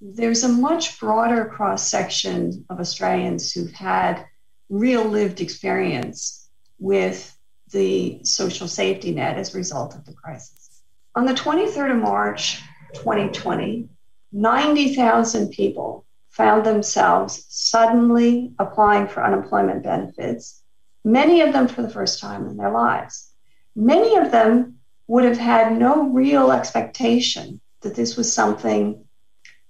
there's 0.00 0.44
a 0.44 0.48
much 0.48 1.00
broader 1.00 1.46
cross 1.46 1.88
section 1.88 2.66
of 2.68 2.80
Australians 2.80 3.52
who've 3.52 3.72
had 3.72 4.26
real 4.68 5.04
lived 5.04 5.40
experience 5.40 6.48
with 6.78 7.36
the 7.70 8.20
social 8.24 8.68
safety 8.68 9.14
net 9.14 9.38
as 9.38 9.54
a 9.54 9.58
result 9.58 9.94
of 9.94 10.04
the 10.04 10.12
crisis. 10.12 10.82
On 11.14 11.24
the 11.24 11.34
23rd 11.34 11.92
of 11.92 12.02
March 12.02 12.60
2020, 12.94 13.88
90,000 14.32 15.50
people 15.50 16.04
found 16.28 16.64
themselves 16.64 17.44
suddenly 17.48 18.52
applying 18.58 19.08
for 19.08 19.24
unemployment 19.24 19.82
benefits, 19.82 20.62
many 21.04 21.40
of 21.40 21.52
them 21.52 21.66
for 21.66 21.82
the 21.82 21.90
first 21.90 22.20
time 22.20 22.46
in 22.46 22.56
their 22.56 22.70
lives. 22.70 23.30
Many 23.74 24.16
of 24.16 24.30
them 24.30 24.79
would 25.10 25.24
have 25.24 25.38
had 25.38 25.76
no 25.76 26.04
real 26.04 26.52
expectation 26.52 27.60
that 27.80 27.96
this 27.96 28.16
was 28.16 28.32
something 28.32 29.04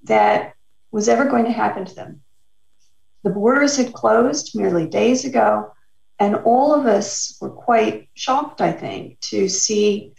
that 0.03 0.53
was 0.91 1.09
ever 1.09 1.25
going 1.25 1.47
to 1.47 1.51
happen 1.51 1.87
to 1.87 1.95
them. 1.95 2.21
The 3.23 3.31
borders 3.31 3.75
had 3.79 3.95
closed 3.95 4.55
merely 4.55 4.87
days 4.87 5.25
ago, 5.25 5.73
and 6.19 6.37
all 6.45 6.75
of 6.75 6.85
us 6.85 7.39
were 7.41 7.49
quite 7.49 8.11
shocked, 8.13 8.61
I 8.61 8.71
think, 8.71 9.19
to 9.33 9.49
see 9.49 10.13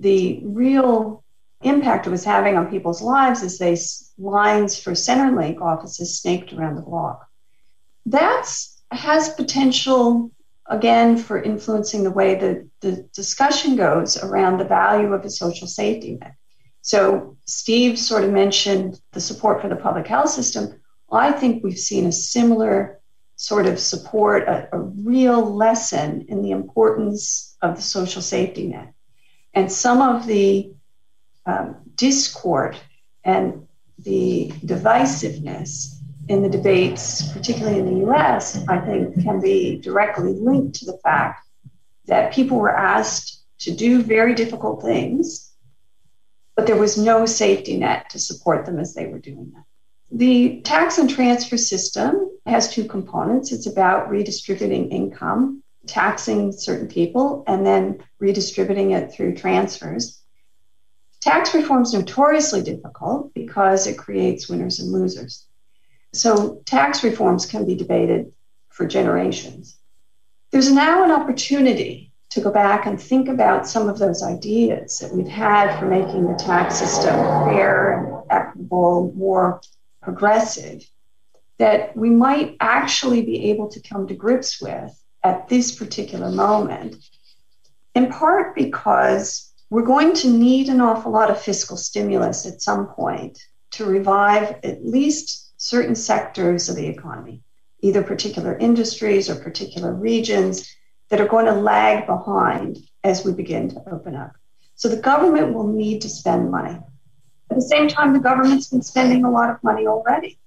the 0.00 0.40
real 0.42 1.22
impact 1.62 2.08
it 2.08 2.10
was 2.10 2.24
having 2.24 2.56
on 2.56 2.68
people's 2.68 3.00
lives 3.00 3.44
as 3.44 3.58
they 3.58 3.78
lines 4.18 4.76
for 4.76 4.90
Centrelink 4.90 5.60
offices 5.60 6.18
snaked 6.18 6.52
around 6.52 6.74
the 6.74 6.82
block. 6.82 7.28
That 8.06 8.44
has 8.90 9.28
potential 9.34 10.32
again 10.66 11.16
for 11.16 11.42
influencing 11.42 12.04
the 12.04 12.10
way 12.10 12.34
that 12.36 12.66
the 12.80 13.08
discussion 13.14 13.76
goes 13.76 14.16
around 14.22 14.58
the 14.58 14.64
value 14.64 15.12
of 15.12 15.24
a 15.24 15.30
social 15.30 15.66
safety 15.66 16.16
net. 16.20 16.34
So 16.80 17.36
Steve 17.46 17.98
sort 17.98 18.24
of 18.24 18.30
mentioned 18.30 19.00
the 19.12 19.20
support 19.20 19.60
for 19.60 19.68
the 19.68 19.76
public 19.76 20.06
health 20.06 20.30
system. 20.30 20.80
I 21.10 21.32
think 21.32 21.62
we've 21.62 21.78
seen 21.78 22.06
a 22.06 22.12
similar 22.12 23.00
sort 23.36 23.66
of 23.66 23.78
support, 23.78 24.48
a, 24.48 24.68
a 24.72 24.78
real 24.78 25.54
lesson 25.54 26.26
in 26.28 26.42
the 26.42 26.50
importance 26.50 27.56
of 27.62 27.76
the 27.76 27.82
social 27.82 28.22
safety 28.22 28.68
net. 28.68 28.92
And 29.52 29.70
some 29.70 30.00
of 30.00 30.26
the 30.26 30.72
um, 31.46 31.76
discord 31.94 32.76
and 33.22 33.66
the 33.98 34.52
divisiveness 34.64 35.93
in 36.28 36.42
the 36.42 36.48
debates, 36.48 37.28
particularly 37.32 37.78
in 37.78 37.86
the 37.86 38.06
US, 38.10 38.66
I 38.68 38.78
think 38.78 39.22
can 39.22 39.40
be 39.40 39.78
directly 39.78 40.32
linked 40.32 40.76
to 40.76 40.86
the 40.86 40.98
fact 40.98 41.46
that 42.06 42.32
people 42.32 42.58
were 42.58 42.76
asked 42.76 43.42
to 43.60 43.74
do 43.74 44.02
very 44.02 44.34
difficult 44.34 44.82
things, 44.82 45.52
but 46.56 46.66
there 46.66 46.76
was 46.76 46.98
no 46.98 47.26
safety 47.26 47.76
net 47.76 48.10
to 48.10 48.18
support 48.18 48.66
them 48.66 48.78
as 48.78 48.94
they 48.94 49.06
were 49.06 49.18
doing 49.18 49.52
that. 49.54 49.64
The 50.10 50.60
tax 50.60 50.98
and 50.98 51.10
transfer 51.10 51.56
system 51.56 52.30
has 52.46 52.72
two 52.72 52.84
components. 52.84 53.52
It's 53.52 53.66
about 53.66 54.10
redistributing 54.10 54.90
income, 54.90 55.62
taxing 55.86 56.52
certain 56.52 56.88
people, 56.88 57.42
and 57.46 57.66
then 57.66 58.02
redistributing 58.18 58.92
it 58.92 59.12
through 59.12 59.34
transfers. 59.34 60.22
Tax 61.20 61.54
reform 61.54 61.82
is 61.82 61.94
notoriously 61.94 62.62
difficult 62.62 63.32
because 63.34 63.86
it 63.86 63.98
creates 63.98 64.48
winners 64.48 64.78
and 64.78 64.92
losers. 64.92 65.46
So, 66.14 66.62
tax 66.64 67.02
reforms 67.02 67.44
can 67.44 67.66
be 67.66 67.74
debated 67.74 68.32
for 68.70 68.86
generations. 68.86 69.76
There's 70.52 70.70
now 70.70 71.04
an 71.04 71.10
opportunity 71.10 72.12
to 72.30 72.40
go 72.40 72.50
back 72.50 72.86
and 72.86 73.00
think 73.00 73.28
about 73.28 73.66
some 73.66 73.88
of 73.88 73.98
those 73.98 74.22
ideas 74.22 74.98
that 74.98 75.12
we've 75.12 75.28
had 75.28 75.78
for 75.78 75.86
making 75.86 76.26
the 76.26 76.34
tax 76.34 76.76
system 76.76 77.14
fair 77.14 77.98
and 77.98 78.22
equitable, 78.30 79.12
more 79.16 79.60
progressive 80.02 80.88
that 81.58 81.96
we 81.96 82.10
might 82.10 82.56
actually 82.60 83.22
be 83.22 83.50
able 83.50 83.68
to 83.68 83.80
come 83.80 84.06
to 84.06 84.14
grips 84.14 84.60
with 84.60 84.92
at 85.22 85.48
this 85.48 85.74
particular 85.74 86.30
moment, 86.30 86.96
in 87.94 88.10
part 88.10 88.54
because 88.54 89.52
we're 89.70 89.82
going 89.82 90.12
to 90.12 90.28
need 90.28 90.68
an 90.68 90.80
awful 90.80 91.12
lot 91.12 91.30
of 91.30 91.40
fiscal 91.40 91.76
stimulus 91.76 92.46
at 92.46 92.60
some 92.60 92.86
point 92.86 93.38
to 93.72 93.84
revive 93.84 94.56
at 94.62 94.84
least 94.84 95.53
certain 95.64 95.94
sectors 95.94 96.68
of 96.68 96.76
the 96.76 96.86
economy, 96.86 97.42
either 97.80 98.02
particular 98.02 98.54
industries 98.58 99.30
or 99.30 99.34
particular 99.34 99.94
regions 99.94 100.76
that 101.08 101.22
are 101.22 101.26
going 101.26 101.46
to 101.46 101.54
lag 101.54 102.06
behind 102.06 102.76
as 103.02 103.24
we 103.24 103.32
begin 103.32 103.70
to 103.70 103.82
open 103.90 104.14
up. 104.14 104.32
So 104.74 104.90
the 104.90 105.00
government 105.00 105.54
will 105.54 105.68
need 105.68 106.02
to 106.02 106.08
spend 106.10 106.50
money. 106.50 106.78
At 107.50 107.56
the 107.56 107.62
same 107.62 107.88
time, 107.88 108.12
the 108.12 108.18
government's 108.18 108.68
been 108.68 108.82
spending 108.82 109.24
a 109.24 109.30
lot 109.30 109.48
of 109.48 109.56
money 109.64 109.86
already. 109.86 110.38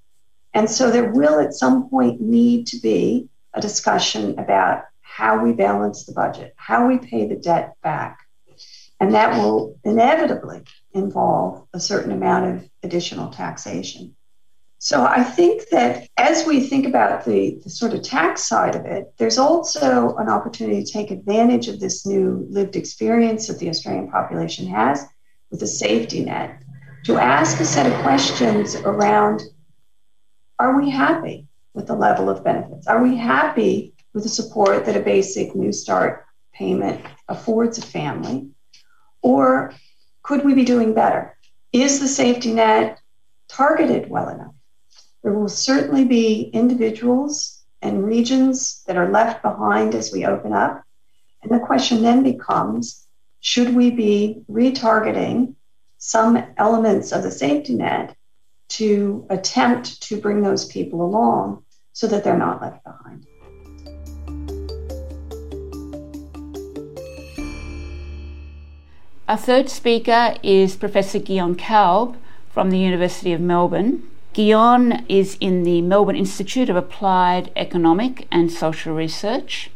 And 0.54 0.70
so 0.70 0.92
there 0.92 1.12
will 1.12 1.40
at 1.40 1.56
some 1.56 1.90
point 1.90 2.22
need 2.22 2.68
to 2.68 2.80
be 2.80 3.28
a 3.56 3.62
discussion 3.62 4.38
about 4.38 4.84
how 5.02 5.44
we 5.44 5.52
balance 5.52 6.06
the 6.06 6.14
budget, 6.14 6.54
how 6.58 6.88
we 6.88 7.00
pay 7.00 7.28
the 7.28 7.38
debt 7.38 7.74
back. 7.82 8.20
And 9.00 9.16
that 9.16 9.36
will 9.36 9.80
inevitably 9.84 10.62
involve 10.94 11.68
a 11.74 11.80
certain 11.80 12.12
amount 12.12 12.46
of 12.56 12.70
additional 12.84 13.32
taxation. 13.32 14.16
So 14.80 15.04
I 15.04 15.24
think 15.24 15.70
that 15.70 16.08
as 16.18 16.46
we 16.46 16.60
think 16.60 16.86
about 16.86 17.26
the, 17.26 17.60
the, 17.64 17.70
sort 17.70 17.94
of 17.94 18.04
tax 18.04 18.44
side 18.44 18.76
of 18.76 18.86
it, 18.86 19.12
there's 19.18 19.40
also 19.40 20.16
an 20.18 20.30
opportunity 20.30 20.84
to 20.84 20.92
take 20.92 21.10
advantage 21.10 21.68
of 21.68 21.80
this 21.80 22.06
new 22.06 22.46
lived 22.50 22.76
experience 22.76 23.48
that 23.48 23.58
the 23.58 23.70
Australian 23.70 24.12
population 24.12 24.68
has 24.68 25.04
with 25.50 25.64
a 25.64 25.68
safety 25.68 26.24
net 26.24 26.62
to 27.06 27.18
ask 27.18 27.60
a 27.60 27.66
set 27.66 27.92
of 27.92 28.02
questions 28.04 28.76
around 28.76 29.42
are 30.60 30.80
we 30.80 30.90
happy 30.90 31.48
with 31.74 31.88
the 31.88 31.96
level 31.96 32.30
of 32.30 32.44
benefits? 32.44 32.88
Are 32.88 33.02
we 33.02 33.16
happy 33.16 33.94
with 34.14 34.24
the 34.24 34.30
support 34.30 34.86
that 34.86 34.98
a 34.98 35.00
basic 35.00 35.54
Newstart 35.54 36.22
payment 36.54 37.04
affords 37.28 37.78
a 37.78 37.82
family? 37.82 38.50
Or 39.22 39.74
could 40.24 40.44
we 40.44 40.54
be 40.54 40.66
doing 40.66 40.94
better? 40.94 41.38
Is 41.72 42.00
the 42.00 42.08
safety 42.08 42.54
net 42.54 43.00
targeted 43.48 44.10
well 44.10 44.30
enough? 44.30 44.54
There 45.24 45.34
will 45.34 45.50
certainly 45.50 46.06
be 46.06 46.50
individuals 46.54 47.64
and 47.82 48.06
regions 48.06 48.84
that 48.88 48.98
are 48.98 49.10
left 49.10 49.42
behind 49.42 49.96
as 49.96 50.12
we 50.12 50.26
open 50.26 50.54
up. 50.54 50.84
And 51.44 51.52
the 51.52 51.66
question 51.66 52.02
then 52.02 52.24
becomes 52.24 53.06
should 53.40 53.76
we 53.76 53.92
be 53.92 54.44
retargeting 54.50 55.56
some 55.98 56.44
elements 56.58 57.12
of 57.12 57.24
the 57.24 57.32
safety 57.32 57.76
net 57.76 58.16
to 58.70 59.26
attempt 59.30 60.02
to 60.04 60.20
bring 60.20 60.42
those 60.42 60.66
people 60.66 61.02
along 61.02 61.64
so 61.94 62.08
that 62.08 62.24
they're 62.24 62.38
not 62.38 62.62
left 62.62 62.84
behind. 62.84 63.26
Our 69.28 69.38
third 69.38 69.70
speaker 69.70 70.36
is 70.42 70.76
Professor 70.76 71.20
Guyonne 71.20 71.58
Kalb 71.58 72.18
from 72.50 72.70
the 72.70 72.78
University 72.78 73.34
of 73.34 73.42
Melbourne. 73.42 74.10
Guyonne 74.38 75.04
is 75.10 75.36
in 75.42 75.64
the 75.64 75.82
Melbourne 75.82 76.16
Institute 76.16 76.70
of 76.70 76.76
Applied 76.76 77.50
Economic 77.56 78.28
and 78.32 78.52
Social 78.52 78.94
Research, 78.94 79.72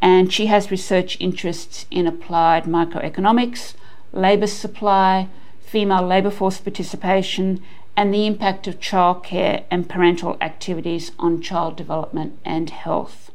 and 0.00 0.32
she 0.32 0.46
has 0.46 0.70
research 0.70 1.18
interests 1.20 1.84
in 1.90 2.06
applied 2.06 2.64
microeconomics, 2.64 3.74
labour 4.10 4.46
supply, 4.46 5.28
female 5.60 6.06
labour 6.06 6.30
force 6.30 6.56
participation, 6.56 7.62
and 7.98 8.14
the 8.14 8.26
impact 8.26 8.66
of 8.66 8.80
childcare 8.80 9.64
and 9.70 9.90
parental 9.90 10.38
activities 10.40 11.12
on 11.18 11.42
child 11.42 11.76
development 11.76 12.38
and 12.46 12.70
health. 12.70 13.30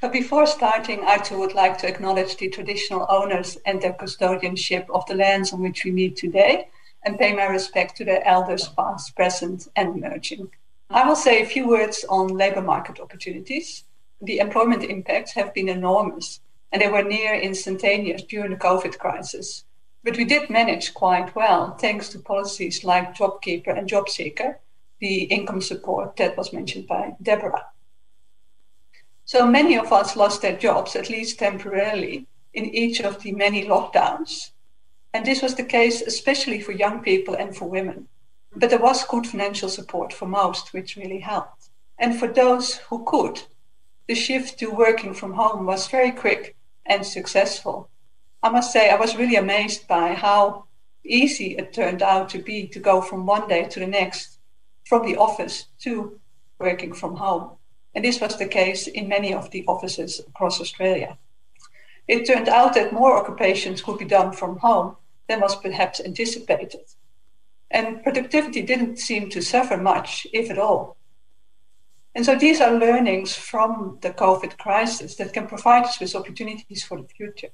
But 0.00 0.10
before 0.10 0.46
starting, 0.46 1.04
I 1.06 1.18
too 1.18 1.38
would 1.38 1.52
like 1.52 1.76
to 1.78 1.86
acknowledge 1.86 2.38
the 2.38 2.48
traditional 2.48 3.04
owners 3.10 3.58
and 3.66 3.82
their 3.82 3.92
custodianship 3.92 4.88
of 4.88 5.04
the 5.04 5.16
lands 5.16 5.52
on 5.52 5.60
which 5.60 5.84
we 5.84 5.90
meet 5.90 6.16
today 6.16 6.68
and 7.06 7.18
pay 7.18 7.32
my 7.32 7.44
respect 7.46 7.96
to 7.96 8.04
their 8.04 8.26
elders 8.26 8.68
past, 8.68 9.14
present, 9.14 9.68
and 9.76 9.96
emerging. 9.96 10.50
I 10.90 11.06
will 11.08 11.16
say 11.16 11.40
a 11.40 11.46
few 11.46 11.68
words 11.68 12.04
on 12.08 12.28
labour 12.28 12.60
market 12.60 13.00
opportunities. 13.00 13.84
The 14.20 14.40
employment 14.40 14.82
impacts 14.82 15.32
have 15.32 15.54
been 15.54 15.68
enormous 15.68 16.40
and 16.72 16.82
they 16.82 16.88
were 16.88 17.04
near 17.04 17.34
instantaneous 17.34 18.22
during 18.22 18.50
the 18.50 18.56
COVID 18.56 18.98
crisis. 18.98 19.64
But 20.02 20.16
we 20.16 20.24
did 20.24 20.50
manage 20.50 20.94
quite 20.94 21.34
well 21.34 21.76
thanks 21.76 22.08
to 22.10 22.18
policies 22.18 22.84
like 22.84 23.14
JobKeeper 23.14 23.76
and 23.78 23.88
JobSeeker, 23.88 24.56
the 25.00 25.22
income 25.24 25.60
support 25.60 26.16
that 26.16 26.36
was 26.36 26.52
mentioned 26.52 26.88
by 26.88 27.14
Deborah. 27.22 27.66
So 29.24 29.46
many 29.46 29.76
of 29.78 29.92
us 29.92 30.16
lost 30.16 30.42
their 30.42 30.56
jobs, 30.56 30.96
at 30.96 31.10
least 31.10 31.38
temporarily, 31.38 32.26
in 32.52 32.64
each 32.66 33.00
of 33.00 33.22
the 33.22 33.32
many 33.32 33.64
lockdowns. 33.64 34.50
And 35.16 35.24
this 35.24 35.40
was 35.40 35.54
the 35.54 35.64
case 35.64 36.02
especially 36.02 36.60
for 36.60 36.72
young 36.72 37.00
people 37.00 37.32
and 37.34 37.56
for 37.56 37.66
women. 37.70 38.06
But 38.54 38.68
there 38.68 38.78
was 38.78 39.02
good 39.02 39.26
financial 39.26 39.70
support 39.70 40.12
for 40.12 40.28
most, 40.28 40.74
which 40.74 40.94
really 40.94 41.20
helped. 41.20 41.70
And 41.98 42.20
for 42.20 42.28
those 42.28 42.76
who 42.90 43.02
could, 43.06 43.40
the 44.08 44.14
shift 44.14 44.58
to 44.58 44.70
working 44.70 45.14
from 45.14 45.32
home 45.32 45.64
was 45.64 45.88
very 45.88 46.10
quick 46.10 46.54
and 46.84 47.06
successful. 47.06 47.88
I 48.42 48.50
must 48.50 48.70
say, 48.70 48.90
I 48.90 48.96
was 48.96 49.16
really 49.16 49.36
amazed 49.36 49.88
by 49.88 50.12
how 50.12 50.66
easy 51.02 51.56
it 51.56 51.72
turned 51.72 52.02
out 52.02 52.28
to 52.28 52.38
be 52.38 52.66
to 52.66 52.78
go 52.78 53.00
from 53.00 53.24
one 53.24 53.48
day 53.48 53.64
to 53.64 53.80
the 53.80 53.86
next 53.86 54.38
from 54.84 55.06
the 55.06 55.16
office 55.16 55.64
to 55.84 56.20
working 56.58 56.92
from 56.92 57.16
home. 57.16 57.52
And 57.94 58.04
this 58.04 58.20
was 58.20 58.36
the 58.36 58.46
case 58.46 58.86
in 58.86 59.08
many 59.08 59.32
of 59.32 59.50
the 59.50 59.64
offices 59.66 60.20
across 60.28 60.60
Australia. 60.60 61.16
It 62.06 62.26
turned 62.26 62.50
out 62.50 62.74
that 62.74 62.92
more 62.92 63.16
occupations 63.16 63.80
could 63.80 63.96
be 63.96 64.04
done 64.04 64.32
from 64.32 64.58
home 64.58 64.96
than 65.28 65.40
was 65.40 65.56
perhaps 65.56 66.00
anticipated. 66.00 66.86
And 67.70 68.02
productivity 68.02 68.62
didn't 68.62 68.98
seem 68.98 69.28
to 69.30 69.42
suffer 69.42 69.76
much, 69.76 70.26
if 70.32 70.50
at 70.50 70.58
all. 70.58 70.96
And 72.14 72.24
so 72.24 72.34
these 72.34 72.62
are 72.62 72.72
learnings 72.72 73.34
from 73.34 73.98
the 74.00 74.10
COVID 74.10 74.56
crisis 74.56 75.16
that 75.16 75.34
can 75.34 75.46
provide 75.46 75.84
us 75.84 76.00
with 76.00 76.16
opportunities 76.16 76.82
for 76.82 76.96
the 76.96 77.08
future. 77.08 77.50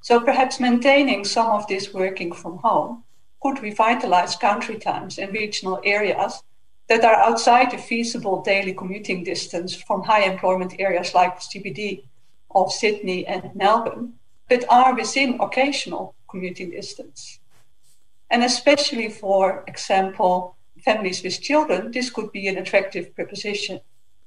So 0.00 0.18
perhaps 0.18 0.58
maintaining 0.58 1.24
some 1.24 1.46
of 1.46 1.68
this 1.68 1.94
working 1.94 2.32
from 2.32 2.58
home 2.58 3.04
could 3.40 3.62
revitalize 3.62 4.34
country 4.34 4.78
towns 4.78 5.18
and 5.18 5.32
regional 5.32 5.80
areas 5.84 6.42
that 6.88 7.04
are 7.04 7.14
outside 7.14 7.70
the 7.70 7.78
feasible 7.78 8.42
daily 8.42 8.72
commuting 8.72 9.22
distance 9.22 9.72
from 9.74 10.02
high 10.02 10.22
employment 10.22 10.74
areas 10.80 11.14
like 11.14 11.38
CBD 11.38 12.04
of 12.52 12.72
Sydney 12.72 13.24
and 13.24 13.54
Melbourne, 13.54 14.14
but 14.48 14.64
are 14.68 14.96
within 14.96 15.38
occasional 15.40 16.15
commuting 16.28 16.70
distance. 16.70 17.40
And 18.30 18.42
especially 18.42 19.08
for 19.08 19.64
example, 19.66 20.56
families 20.84 21.22
with 21.22 21.40
children, 21.40 21.90
this 21.90 22.10
could 22.10 22.32
be 22.32 22.48
an 22.48 22.58
attractive 22.58 23.14
proposition. 23.14 23.80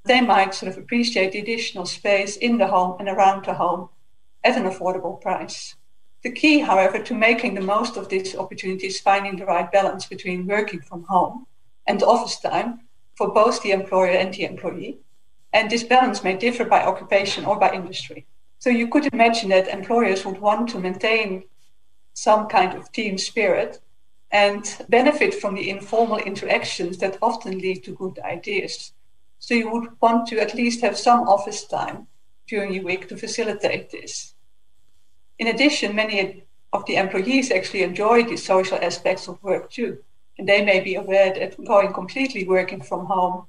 They 0.06 0.22
might 0.22 0.56
sort 0.56 0.72
of 0.72 0.77
appreciate 0.77 1.34
the 1.34 1.39
additional 1.39 1.86
space 1.86 2.38
in 2.38 2.58
the 2.58 2.68
home 2.68 2.96
and 3.00 3.10
around 3.10 3.46
the 3.46 3.53
home 3.53 3.89
at 4.44 4.58
an 4.58 4.63
affordable 4.63 5.22
price. 5.22 5.75
The 6.24 6.32
key, 6.32 6.60
however, 6.60 7.00
to 7.03 7.13
making 7.13 7.56
the 7.56 7.62
most 7.62 7.96
of 7.96 8.10
this 8.10 8.36
opportunity 8.36 8.88
is 8.88 9.00
finding 9.00 9.38
the 9.38 9.46
right 9.46 9.72
balance 9.72 10.06
between 10.06 10.48
working 10.48 10.82
from 10.82 11.03
home 11.03 11.46
and 11.88 12.03
office 12.03 12.39
time 12.39 12.82
for 13.15 13.34
both 13.34 13.62
the 13.62 13.72
employer 13.72 14.12
and 14.12 14.34
the 14.34 14.44
employee. 14.44 15.00
And 15.53 15.70
this 15.70 15.84
balance 15.84 16.24
may 16.24 16.36
differ 16.38 16.65
by 16.65 16.84
occupation 16.84 17.46
or 17.46 17.58
by 17.58 17.72
industry. 17.74 18.25
So 18.60 18.70
you 18.70 18.89
could 18.89 19.12
imagine 19.13 19.50
that 19.50 19.70
employers 19.70 20.25
would 20.25 20.39
want 20.39 20.70
to 20.70 20.79
maintain 20.79 21.44
some 22.19 22.47
kind 22.47 22.73
of 22.77 22.91
team 22.91 23.17
spirit 23.17 23.79
and 24.29 24.85
benefit 24.89 25.33
from 25.33 25.55
the 25.55 25.69
informal 25.69 26.17
interactions 26.17 26.97
that 26.97 27.17
often 27.21 27.57
lead 27.59 27.81
to 27.83 27.95
good 27.95 28.19
ideas. 28.19 28.91
So 29.39 29.53
you 29.53 29.71
would 29.71 29.89
want 30.01 30.27
to 30.27 30.39
at 30.39 30.53
least 30.53 30.81
have 30.81 30.97
some 30.97 31.21
office 31.29 31.65
time 31.65 32.07
during 32.45 32.73
your 32.73 32.83
week 32.83 33.07
to 33.07 33.15
facilitate 33.15 33.89
this. 33.89 34.33
In 35.38 35.47
addition, 35.47 35.95
many 35.95 36.43
of 36.73 36.85
the 36.85 36.97
employees 36.97 37.51
actually 37.51 37.83
enjoy 37.83 38.23
the 38.23 38.35
social 38.35 38.77
aspects 38.81 39.29
of 39.29 39.41
work 39.41 39.71
too. 39.71 39.99
And 40.38 40.47
they 40.47 40.63
may 40.63 40.81
be 40.81 40.95
aware 40.95 41.33
that 41.33 41.63
going 41.65 41.93
completely 41.93 42.43
working 42.45 42.81
from 42.81 43.05
home 43.05 43.45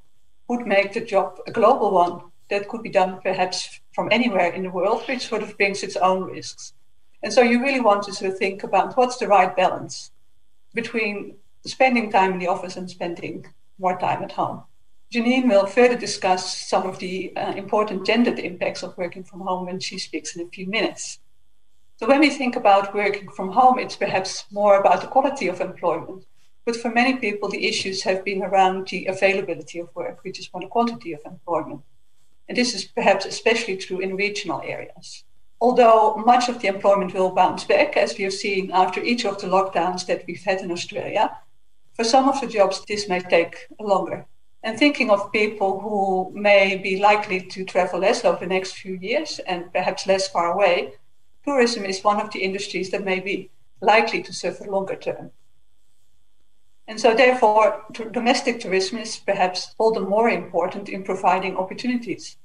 would 0.47 0.65
make 0.65 0.93
the 0.93 1.01
job 1.01 1.39
a 1.47 1.51
global 1.51 1.91
one 1.91 2.21
that 2.51 2.69
could 2.69 2.85
be 2.85 2.89
done 3.01 3.21
perhaps 3.21 3.81
from 3.93 4.09
anywhere 4.13 4.53
in 4.53 4.63
the 4.63 4.71
world, 4.71 5.03
which 5.09 5.27
sort 5.29 5.43
of 5.43 5.57
brings 5.57 5.83
its 5.83 5.97
own 5.97 6.23
risks. 6.23 6.73
And 7.23 7.33
so 7.33 7.43
you 7.43 7.63
really 7.63 7.81
want 7.81 8.03
to 8.05 8.15
sort 8.15 8.31
of 8.31 8.39
think 8.39 8.63
about 8.63 8.97
what's 8.97 9.19
the 9.19 9.29
right 9.29 9.55
balance 9.55 10.11
between 10.75 11.37
spending 11.67 12.11
time 12.11 12.33
in 12.33 12.39
the 12.39 12.49
office 12.49 12.77
and 12.77 12.89
spending 12.89 13.47
more 13.79 13.99
time 13.99 14.23
at 14.23 14.33
home. 14.33 14.63
Janeen 15.13 15.49
will 15.49 15.67
further 15.67 15.97
discuss 15.97 16.69
some 16.69 16.85
of 16.85 16.99
the 17.01 17.37
uh, 17.37 17.53
important 17.55 18.07
gendered 18.07 18.39
impacts 18.39 18.83
of 18.83 18.97
working 18.97 19.25
from 19.25 19.41
home 19.41 19.67
when 19.67 19.81
she 19.81 19.99
speaks 19.99 20.37
in 20.37 20.47
a 20.47 20.49
few 20.51 20.67
minutes. 20.67 21.19
So, 21.97 22.07
when 22.07 22.21
we 22.21 22.31
think 22.31 22.57
about 22.57 22.95
working 22.95 23.29
from 23.29 23.51
home, 23.51 23.79
it's 23.79 23.97
perhaps 23.97 24.45
more 24.51 24.79
about 24.79 25.01
the 25.01 25.09
quality 25.09 25.49
of 25.49 25.61
employment. 25.61 26.25
But 26.65 26.77
for 26.77 26.91
many 26.91 27.17
people, 27.17 27.49
the 27.49 27.67
issues 27.67 28.03
have 28.05 28.25
been 28.25 28.43
around 28.43 28.89
the 28.89 29.07
availability 29.07 29.81
of 29.81 29.95
work, 29.95 30.23
which 30.23 30.39
is 30.39 30.49
more 30.55 30.63
the 30.63 30.69
quantity 30.69 31.13
of 31.13 31.21
employment. 31.27 31.83
And 32.49 32.57
this 32.57 32.75
is 32.75 32.85
perhaps 32.85 33.27
especially 33.27 33.77
true 33.77 33.99
in 33.99 34.17
regional 34.17 34.63
areas 34.65 35.25
although 35.61 36.17
much 36.17 36.49
of 36.49 36.61
the 36.61 36.69
employment 36.69 37.13
will 37.15 37.31
bounce 37.31 37.65
back, 37.65 37.97
as 37.97 38.17
we 38.17 38.25
have 38.25 38.33
seen 38.33 38.71
after 38.73 39.03
each 39.03 39.25
of 39.25 39.41
the 39.41 39.47
lockdowns 39.47 40.07
that 40.07 40.25
we've 40.27 40.43
had 40.43 40.61
in 40.61 40.73
Australia, 40.73 41.37
for 41.93 42.05
some 42.05 42.29
of 42.29 42.41
the 42.41 42.47
jobs 42.47 42.85
this 42.87 43.09
may 43.09 43.21
take 43.21 43.67
longer. 43.79 44.27
And 44.63 44.79
thinking 44.79 45.11
of 45.11 45.33
people 45.33 45.81
who 45.81 46.33
may 46.35 46.77
be 46.77 47.01
likely 47.01 47.41
to 47.41 47.65
travel 47.65 48.01
less 48.01 48.25
over 48.25 48.41
the 48.41 48.47
next 48.47 48.73
few 48.73 48.95
years 48.95 49.39
and 49.41 49.73
perhaps 49.73 50.07
less 50.07 50.29
far 50.29 50.53
away, 50.53 50.95
tourism 51.45 51.85
is 51.85 52.05
one 52.05 52.21
of 52.21 52.31
the 52.31 52.41
industries 52.41 52.91
that 52.91 53.05
may 53.05 53.21
be 53.21 53.51
likely 53.81 54.23
to 54.23 54.33
suffer 54.33 54.65
longer 54.65 54.97
term. 54.97 55.31
And 56.87 57.01
so, 57.01 57.15
therefore, 57.15 57.85
domestic 58.11 58.61
tourism 58.61 58.99
is 58.99 59.17
perhaps 59.17 59.75
all 59.79 59.93
the 59.93 60.01
more 60.01 60.29
important 60.29 60.89
in 60.89 61.05
providing 61.05 61.57
opportunities 61.57 62.37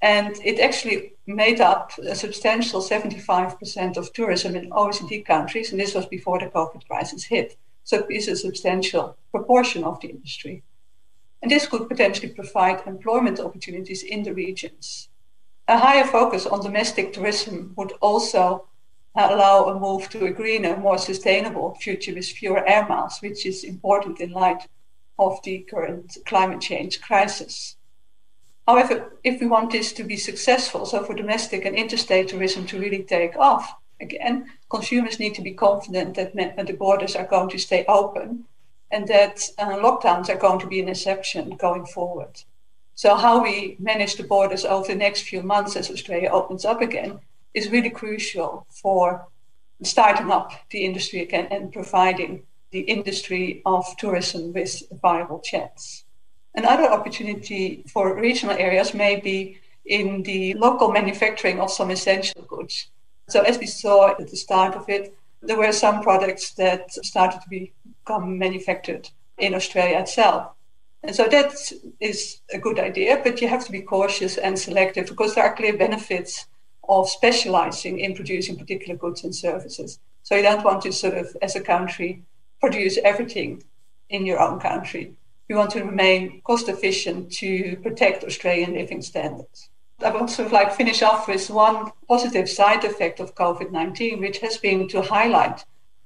and 0.00 0.36
it 0.44 0.60
actually 0.60 1.14
made 1.26 1.60
up 1.60 1.92
a 1.98 2.14
substantial 2.14 2.80
75% 2.80 3.96
of 3.96 4.12
tourism 4.12 4.54
in 4.54 4.70
OECD 4.70 5.24
countries, 5.24 5.70
and 5.72 5.80
this 5.80 5.94
was 5.94 6.06
before 6.06 6.38
the 6.38 6.46
COVID 6.46 6.86
crisis 6.86 7.24
hit. 7.24 7.56
So 7.84 7.98
it 7.98 8.06
is 8.10 8.28
a 8.28 8.36
substantial 8.36 9.16
proportion 9.30 9.82
of 9.82 10.00
the 10.00 10.08
industry. 10.08 10.62
And 11.42 11.50
this 11.50 11.66
could 11.66 11.88
potentially 11.88 12.32
provide 12.32 12.86
employment 12.86 13.40
opportunities 13.40 14.02
in 14.02 14.22
the 14.22 14.34
regions. 14.34 15.08
A 15.66 15.78
higher 15.78 16.04
focus 16.04 16.46
on 16.46 16.62
domestic 16.62 17.12
tourism 17.12 17.72
would 17.76 17.92
also 18.00 18.66
allow 19.14 19.64
a 19.64 19.78
move 19.78 20.08
to 20.10 20.26
a 20.26 20.30
greener, 20.30 20.76
more 20.76 20.98
sustainable 20.98 21.74
future 21.74 22.14
with 22.14 22.26
fewer 22.26 22.66
air 22.68 22.86
miles, 22.88 23.18
which 23.20 23.44
is 23.44 23.64
important 23.64 24.20
in 24.20 24.30
light 24.30 24.68
of 25.18 25.42
the 25.42 25.60
current 25.60 26.16
climate 26.24 26.60
change 26.60 27.00
crisis. 27.00 27.77
However, 28.68 29.14
if 29.24 29.40
we 29.40 29.46
want 29.46 29.72
this 29.72 29.92
to 29.94 30.04
be 30.04 30.18
successful, 30.18 30.84
so 30.84 31.02
for 31.02 31.14
domestic 31.14 31.64
and 31.64 31.74
interstate 31.74 32.28
tourism 32.28 32.66
to 32.66 32.78
really 32.78 33.02
take 33.02 33.34
off, 33.34 33.74
again, 33.98 34.44
consumers 34.68 35.18
need 35.18 35.34
to 35.36 35.42
be 35.42 35.54
confident 35.54 36.16
that 36.16 36.34
the 36.34 36.74
borders 36.74 37.16
are 37.16 37.26
going 37.26 37.48
to 37.48 37.58
stay 37.58 37.86
open 37.88 38.44
and 38.90 39.08
that 39.08 39.40
uh, 39.56 39.70
lockdowns 39.78 40.28
are 40.28 40.36
going 40.36 40.60
to 40.60 40.66
be 40.66 40.80
an 40.80 40.88
exception 40.90 41.56
going 41.56 41.86
forward. 41.86 42.42
So, 42.94 43.14
how 43.14 43.42
we 43.42 43.76
manage 43.78 44.16
the 44.16 44.24
borders 44.24 44.66
over 44.66 44.88
the 44.88 44.94
next 44.94 45.22
few 45.22 45.42
months 45.42 45.74
as 45.74 45.90
Australia 45.90 46.28
opens 46.28 46.66
up 46.66 46.82
again 46.82 47.20
is 47.54 47.70
really 47.70 47.88
crucial 47.88 48.66
for 48.68 49.26
starting 49.82 50.30
up 50.30 50.52
the 50.68 50.84
industry 50.84 51.22
again 51.22 51.48
and 51.50 51.72
providing 51.72 52.42
the 52.70 52.80
industry 52.80 53.62
of 53.64 53.96
tourism 53.96 54.52
with 54.52 54.82
viable 55.00 55.40
chance. 55.40 56.04
Another 56.54 56.84
opportunity 56.90 57.84
for 57.86 58.14
regional 58.14 58.56
areas 58.56 58.94
may 58.94 59.16
be 59.20 59.58
in 59.84 60.22
the 60.22 60.54
local 60.54 60.90
manufacturing 60.90 61.60
of 61.60 61.70
some 61.70 61.90
essential 61.90 62.42
goods. 62.42 62.88
So, 63.28 63.42
as 63.42 63.58
we 63.58 63.66
saw 63.66 64.10
at 64.10 64.28
the 64.28 64.36
start 64.36 64.74
of 64.74 64.88
it, 64.88 65.14
there 65.42 65.58
were 65.58 65.72
some 65.72 66.02
products 66.02 66.52
that 66.54 66.92
started 66.92 67.40
to 67.42 67.48
become 67.48 68.38
manufactured 68.38 69.10
in 69.38 69.54
Australia 69.54 69.98
itself. 69.98 70.52
And 71.02 71.14
so 71.14 71.28
that 71.28 71.52
is 72.00 72.40
a 72.52 72.58
good 72.58 72.80
idea, 72.80 73.20
but 73.22 73.40
you 73.40 73.48
have 73.48 73.64
to 73.66 73.72
be 73.72 73.82
cautious 73.82 74.36
and 74.36 74.58
selective 74.58 75.06
because 75.06 75.34
there 75.34 75.44
are 75.44 75.54
clear 75.54 75.76
benefits 75.76 76.46
of 76.88 77.08
specializing 77.08 78.00
in 78.00 78.14
producing 78.14 78.56
particular 78.56 78.96
goods 78.96 79.22
and 79.22 79.34
services. 79.34 80.00
So 80.24 80.34
you 80.34 80.42
don't 80.42 80.64
want 80.64 80.82
to 80.82 80.92
sort 80.92 81.16
of, 81.16 81.36
as 81.40 81.54
a 81.54 81.60
country, 81.60 82.24
produce 82.60 82.98
everything 83.04 83.62
in 84.10 84.26
your 84.26 84.40
own 84.40 84.58
country 84.58 85.14
we 85.48 85.54
want 85.54 85.70
to 85.70 85.84
remain 85.84 86.40
cost 86.42 86.68
efficient 86.68 87.32
to 87.32 87.76
protect 87.82 88.24
Australian 88.24 88.74
living 88.74 89.02
standards. 89.02 89.70
I 90.00 90.10
want 90.10 90.28
to 90.30 90.48
like 90.48 90.74
finish 90.74 91.02
off 91.02 91.26
with 91.26 91.50
one 91.50 91.90
positive 92.06 92.48
side 92.48 92.84
effect 92.84 93.18
of 93.18 93.34
COVID-19, 93.34 94.20
which 94.20 94.38
has 94.38 94.58
been 94.58 94.86
to 94.88 95.02
highlight 95.02 95.64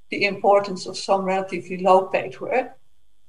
the 0.09 0.25
importance 0.25 0.85
of 0.85 0.97
some 0.97 1.25
relatively 1.25 1.77
low 1.77 2.07
paid 2.07 2.39
work 2.39 2.77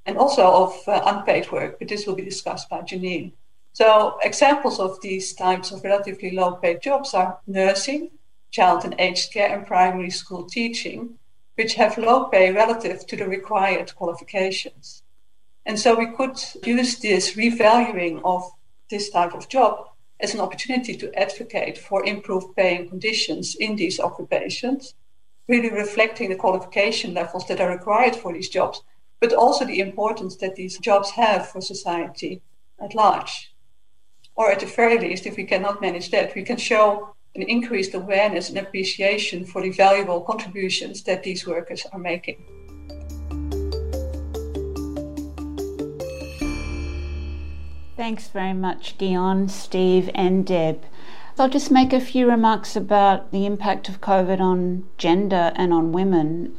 and 0.07 0.17
also 0.17 0.43
of 0.43 0.89
uh, 0.89 1.03
unpaid 1.07 1.51
work, 1.51 1.79
but 1.79 1.89
this 1.89 2.07
will 2.07 2.15
be 2.15 2.25
discussed 2.25 2.69
by 2.69 2.81
Janeen. 2.81 3.33
So, 3.73 4.19
examples 4.23 4.79
of 4.79 5.01
these 5.01 5.35
types 5.35 5.73
of 5.73 5.83
relatively 5.83 6.31
low 6.31 6.53
paid 6.57 6.81
jobs 6.81 7.13
are 7.15 7.39
nursing, 7.47 8.11
child 8.51 8.85
and 8.85 8.95
aged 8.99 9.33
care, 9.33 9.57
and 9.57 9.67
primary 9.67 10.11
school 10.11 10.45
teaching, 10.45 11.19
which 11.57 11.75
have 11.75 11.99
low 11.99 12.27
pay 12.27 12.53
relative 12.53 13.07
to 13.07 13.17
the 13.17 13.27
required 13.27 13.95
qualifications. 13.95 15.04
And 15.67 15.79
so, 15.79 15.95
we 15.97 16.07
could 16.07 16.39
use 16.65 16.99
this 16.99 17.35
revaluing 17.37 18.21
of 18.25 18.51
this 18.91 19.11
type 19.11 19.35
of 19.35 19.49
job 19.49 19.89
as 20.21 20.35
an 20.35 20.41
opportunity 20.41 20.97
to 20.97 21.15
advocate 21.19 21.79
for 21.79 22.05
improved 22.05 22.55
pay 22.55 22.77
and 22.77 22.89
conditions 22.89 23.55
in 23.55 23.77
these 23.77 23.99
occupations, 23.99 24.95
really 25.49 25.71
reflecting 25.71 26.31
the 26.31 26.37
qualification 26.37 27.15
levels 27.15 27.47
that 27.49 27.61
are 27.61 27.71
required 27.71 28.15
for 28.15 28.33
these 28.33 28.49
jobs, 28.49 28.83
but 29.21 29.33
also 29.33 29.65
the 29.65 29.81
importance 29.81 30.37
that 30.37 30.55
these 30.55 30.79
jobs 30.79 31.11
have 31.11 31.49
for 31.49 31.61
society 31.61 32.43
at 32.81 32.95
large 32.95 33.55
or 34.37 34.51
at 34.51 34.61
the 34.61 34.67
very 34.67 34.99
least, 34.99 35.27
if 35.27 35.37
we 35.37 35.45
cannot 35.45 35.81
manage 35.81 36.11
that, 36.11 36.35
we 36.35 36.43
can 36.43 36.57
show 36.57 37.15
an 37.35 37.43
increased 37.43 37.95
awareness 37.95 38.49
and 38.49 38.59
appreciation 38.59 39.45
for 39.45 39.63
the 39.63 39.71
valuable 39.71 40.21
contributions 40.21 41.03
that 41.05 41.23
these 41.23 41.47
workers 41.47 41.87
are 41.93 41.99
making. 41.99 42.64
Thanks 47.97 48.27
very 48.27 48.55
much, 48.55 48.99
Guyonne, 48.99 49.49
Steve, 49.49 50.11
and 50.17 50.45
Deb. 50.45 50.83
I'll 51.39 51.49
just 51.49 51.71
make 51.71 51.93
a 51.93 52.01
few 52.01 52.29
remarks 52.29 52.75
about 52.75 53.31
the 53.31 53.47
impact 53.47 53.89
of 53.89 54.01
COVID 54.01 54.41
on 54.41 54.89
gender 54.99 55.53
and 55.55 55.73
on 55.73 55.93
women. 55.93 56.57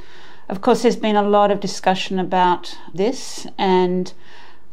Of 0.47 0.61
course, 0.61 0.81
there's 0.81 0.95
been 0.95 1.17
a 1.17 1.21
lot 1.21 1.51
of 1.51 1.59
discussion 1.59 2.19
about 2.19 2.77
this, 2.93 3.47
and 3.57 4.13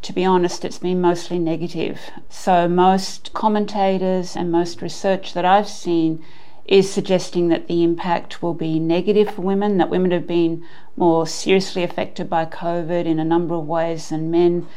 to 0.02 0.12
be 0.12 0.24
honest, 0.24 0.64
it's 0.64 0.78
been 0.78 1.00
mostly 1.00 1.40
negative. 1.40 1.98
So, 2.28 2.68
most 2.68 3.32
commentators 3.32 4.36
and 4.36 4.52
most 4.52 4.82
research 4.82 5.34
that 5.34 5.44
I've 5.44 5.68
seen 5.68 6.24
is 6.64 6.88
suggesting 6.88 7.48
that 7.48 7.66
the 7.66 7.82
impact 7.82 8.40
will 8.40 8.54
be 8.54 8.78
negative 8.78 9.34
for 9.34 9.42
women, 9.42 9.78
that 9.78 9.90
women 9.90 10.12
have 10.12 10.28
been 10.28 10.64
more 10.96 11.26
seriously 11.26 11.82
affected 11.82 12.30
by 12.30 12.46
COVID 12.46 13.04
in 13.04 13.18
a 13.18 13.24
number 13.24 13.56
of 13.56 13.66
ways 13.66 14.10
than 14.10 14.30
men, 14.30 14.68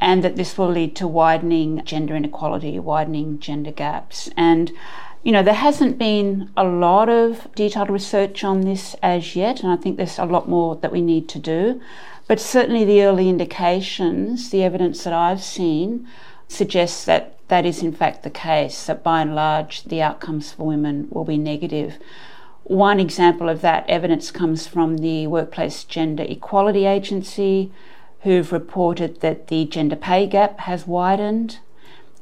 and 0.00 0.24
that 0.24 0.36
this 0.36 0.56
will 0.56 0.70
lead 0.70 0.96
to 0.96 1.06
widening 1.06 1.84
gender 1.84 2.16
inequality, 2.16 2.78
widening 2.78 3.38
gender 3.38 3.70
gaps. 3.70 4.30
And 4.36 4.72
you 5.22 5.32
know, 5.32 5.42
there 5.42 5.54
hasn't 5.54 5.98
been 5.98 6.50
a 6.56 6.64
lot 6.64 7.10
of 7.10 7.46
detailed 7.54 7.90
research 7.90 8.42
on 8.42 8.62
this 8.62 8.96
as 9.02 9.36
yet, 9.36 9.62
and 9.62 9.70
I 9.70 9.76
think 9.76 9.96
there's 9.96 10.18
a 10.18 10.24
lot 10.24 10.48
more 10.48 10.76
that 10.76 10.92
we 10.92 11.02
need 11.02 11.28
to 11.28 11.38
do. 11.38 11.80
But 12.26 12.40
certainly 12.40 12.84
the 12.84 13.02
early 13.02 13.28
indications, 13.28 14.50
the 14.50 14.64
evidence 14.64 15.04
that 15.04 15.12
I've 15.12 15.42
seen, 15.42 16.08
suggests 16.48 17.04
that 17.04 17.36
that 17.48 17.66
is 17.66 17.82
in 17.82 17.92
fact 17.92 18.22
the 18.22 18.30
case, 18.30 18.86
that 18.86 19.02
by 19.02 19.20
and 19.20 19.34
large 19.34 19.84
the 19.84 20.00
outcomes 20.00 20.52
for 20.52 20.66
women 20.66 21.08
will 21.10 21.24
be 21.24 21.36
negative. 21.36 21.98
One 22.64 23.00
example 23.00 23.48
of 23.48 23.60
that 23.60 23.84
evidence 23.90 24.30
comes 24.30 24.66
from 24.66 24.98
the 24.98 25.26
Workplace 25.26 25.84
Gender 25.84 26.22
Equality 26.22 26.86
Agency, 26.86 27.72
who've 28.22 28.52
reported 28.52 29.20
that 29.20 29.48
the 29.48 29.64
gender 29.64 29.96
pay 29.96 30.26
gap 30.26 30.60
has 30.60 30.86
widened. 30.86 31.58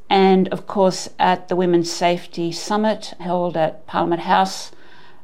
And 0.09 0.47
of 0.49 0.65
course, 0.65 1.09
at 1.19 1.49
the 1.49 1.55
Women's 1.55 1.91
Safety 1.91 2.51
Summit 2.51 3.13
held 3.19 3.55
at 3.57 3.85
Parliament 3.85 4.21
House 4.21 4.71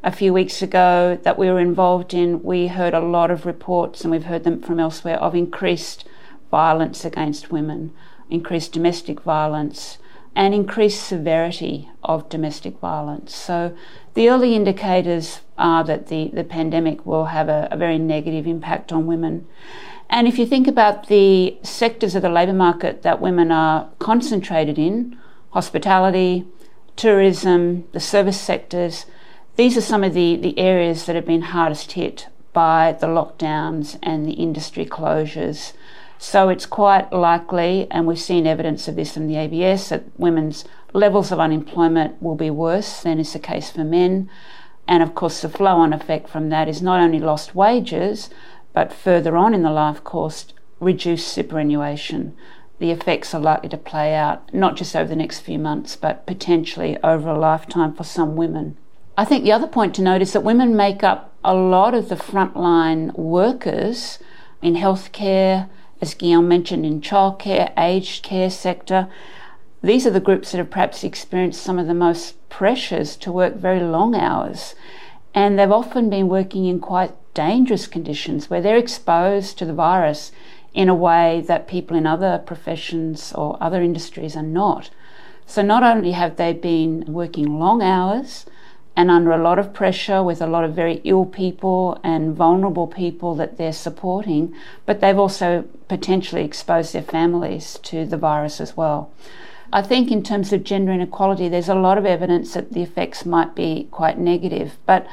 a 0.04 0.12
few 0.12 0.32
weeks 0.32 0.62
ago 0.62 1.18
that 1.24 1.40
we 1.40 1.50
were 1.50 1.60
involved 1.60 2.14
in, 2.14 2.44
we 2.44 2.68
heard 2.68 2.94
a 2.94 3.00
lot 3.00 3.32
of 3.32 3.46
reports, 3.46 4.04
and 4.04 4.12
we've 4.12 4.26
heard 4.26 4.44
them 4.44 4.62
from 4.62 4.80
elsewhere, 4.80 5.18
of 5.18 5.34
increased 5.34 6.06
violence 6.52 7.04
against 7.04 7.52
women, 7.52 7.92
increased 8.30 8.72
domestic 8.72 9.22
violence, 9.22 9.98
and 10.36 10.54
increased 10.54 11.08
severity 11.08 11.90
of 12.04 12.30
domestic 12.30 12.78
violence. 12.80 13.34
So 13.34 13.76
the 14.14 14.30
early 14.30 14.54
indicators 14.54 15.40
are 15.58 15.84
that 15.86 16.08
the, 16.08 16.30
the 16.34 16.44
pandemic 16.44 17.06
will 17.06 17.26
have 17.26 17.50
a, 17.50 17.68
a 17.72 17.78
very 17.78 17.98
negative 17.98 18.46
impact 18.46 18.92
on 18.92 19.08
women. 19.08 19.48
And 20.10 20.28
if 20.28 20.38
you 20.38 20.46
think 20.46 20.68
about 20.68 21.08
the 21.08 21.58
sectors 21.64 22.16
of 22.16 22.22
the 22.22 22.30
labour 22.30 22.54
market 22.54 23.02
that 23.02 23.22
women 23.22 23.52
are 23.52 23.90
concentrated 24.00 24.78
in, 24.78 25.18
hospitality, 25.52 26.46
tourism, 26.96 27.86
the 27.92 28.00
service 28.00 28.40
sectors, 28.40 29.06
these 29.56 29.78
are 29.78 29.82
some 29.82 30.04
of 30.04 30.14
the, 30.14 30.36
the 30.36 30.58
areas 30.60 31.06
that 31.06 31.16
have 31.16 31.26
been 31.26 31.42
hardest 31.42 31.94
hit 31.94 32.28
by 32.54 32.96
the 33.00 33.08
lockdowns 33.08 33.98
and 34.04 34.26
the 34.26 34.34
industry 34.34 34.86
closures. 34.86 35.74
So 36.18 36.50
it's 36.50 36.66
quite 36.66 37.12
likely, 37.12 37.88
and 37.92 38.08
we've 38.08 38.20
seen 38.20 38.48
evidence 38.48 38.88
of 38.88 38.96
this 38.96 39.18
in 39.18 39.28
the 39.28 39.36
ABS, 39.38 39.90
that 39.90 40.04
women's 40.18 40.66
levels 40.94 41.32
of 41.32 41.40
unemployment 41.40 42.22
will 42.22 42.36
be 42.36 42.50
worse 42.50 43.02
than 43.02 43.20
is 43.20 43.34
the 43.34 43.40
case 43.40 43.70
for 43.70 43.84
men. 43.84 44.30
And 44.88 45.04
of 45.04 45.16
course, 45.16 45.42
the 45.42 45.50
flow 45.50 45.76
on 45.76 45.94
effect 45.94 46.30
from 46.30 46.50
that 46.50 46.70
is 46.70 46.82
not 46.82 47.02
only 47.02 47.20
lost 47.20 47.56
wages, 47.56 48.30
but 48.76 48.94
further 48.94 49.38
on 49.38 49.54
in 49.56 49.64
the 49.64 49.72
life 49.72 50.04
course, 50.04 50.54
reduced 50.80 51.30
superannuation. 51.30 52.36
The 52.78 52.92
effects 52.92 53.34
are 53.34 53.40
likely 53.40 53.70
to 53.70 53.78
play 53.78 54.14
out 54.14 54.54
not 54.54 54.76
just 54.76 54.96
over 54.96 55.08
the 55.08 55.16
next 55.16 55.40
few 55.40 55.58
months, 55.58 55.96
but 55.96 56.28
potentially 56.28 56.98
over 57.02 57.30
a 57.30 57.40
lifetime 57.40 57.94
for 57.94 58.04
some 58.04 58.36
women. 58.36 58.78
I 59.18 59.24
think 59.24 59.46
the 59.46 59.54
other 59.54 59.68
point 59.68 59.96
to 59.96 60.02
note 60.02 60.22
is 60.22 60.34
that 60.34 60.44
women 60.44 60.76
make 60.76 61.02
up 61.02 61.34
a 61.42 61.56
lot 61.56 61.94
of 61.94 62.10
the 62.10 62.18
frontline 62.18 63.18
workers 63.18 64.20
in 64.62 64.76
healthcare, 64.76 65.70
as 66.02 66.14
Guyonne 66.14 66.48
mentioned, 66.48 66.86
in 66.86 67.00
childcare, 67.00 67.72
aged 67.78 68.24
care 68.24 68.50
sector. 68.50 69.08
These 69.82 70.06
are 70.06 70.12
the 70.12 70.20
groups 70.20 70.52
that 70.52 70.58
have 70.58 70.70
perhaps 70.70 71.06
experienced 71.06 71.64
some 71.64 71.80
of 71.80 71.88
the 71.88 71.94
most 71.94 72.50
pressures 72.50 73.16
to 73.18 73.32
work 73.32 73.56
very 73.56 73.80
long 73.80 74.16
hours. 74.16 74.76
And 75.34 75.58
they've 75.58 75.72
often 75.72 76.10
been 76.10 76.28
working 76.28 76.66
in 76.66 76.82
quite 76.82 77.14
dangerous 77.36 77.86
conditions 77.86 78.50
where 78.50 78.62
they're 78.62 78.78
exposed 78.78 79.60
to 79.60 79.66
the 79.66 79.74
virus 79.74 80.32
in 80.74 80.90
a 80.90 80.96
way 80.96 81.44
that 81.48 81.68
people 81.68 81.96
in 81.96 82.08
other 82.08 82.42
professions 82.44 83.32
or 83.34 83.58
other 83.62 83.84
industries 83.84 84.36
are 84.36 84.42
not. 84.44 84.90
So, 85.46 85.62
not 85.62 85.84
only 85.84 86.14
have 86.14 86.38
they 86.38 86.54
been 86.54 87.06
working 87.08 87.60
long 87.60 87.84
hours, 87.84 88.48
and 88.96 89.12
under 89.12 89.32
a 89.32 89.42
lot 89.42 89.60
of 89.60 89.74
pressure 89.74 90.24
with 90.24 90.42
a 90.42 90.48
lot 90.48 90.64
of 90.64 90.74
very 90.74 91.02
ill 91.04 91.26
people 91.26 92.00
and 92.04 92.34
vulnerable 92.34 92.88
people 92.88 93.36
that 93.36 93.58
they're 93.58 93.74
supporting, 93.74 94.56
but 94.86 95.02
they've 95.02 95.20
also 95.20 95.66
potentially 95.88 96.46
exposed 96.46 96.94
their 96.94 97.02
families 97.02 97.78
to 97.84 98.06
the 98.06 98.18
virus 98.18 98.62
as 98.62 98.78
well. 98.78 99.12
I 99.74 99.82
think, 99.82 100.12
in 100.12 100.24
terms 100.24 100.54
of 100.54 100.64
gender 100.64 100.94
inequality, 100.94 101.50
there's 101.50 101.68
a 101.68 101.76
lot 101.76 101.98
of 101.98 102.06
evidence 102.06 102.54
that 102.54 102.72
the 102.72 102.84
effects 102.84 103.26
might 103.26 103.56
be 103.56 103.88
quite 103.92 104.18
negative, 104.18 104.78
but 104.86 105.06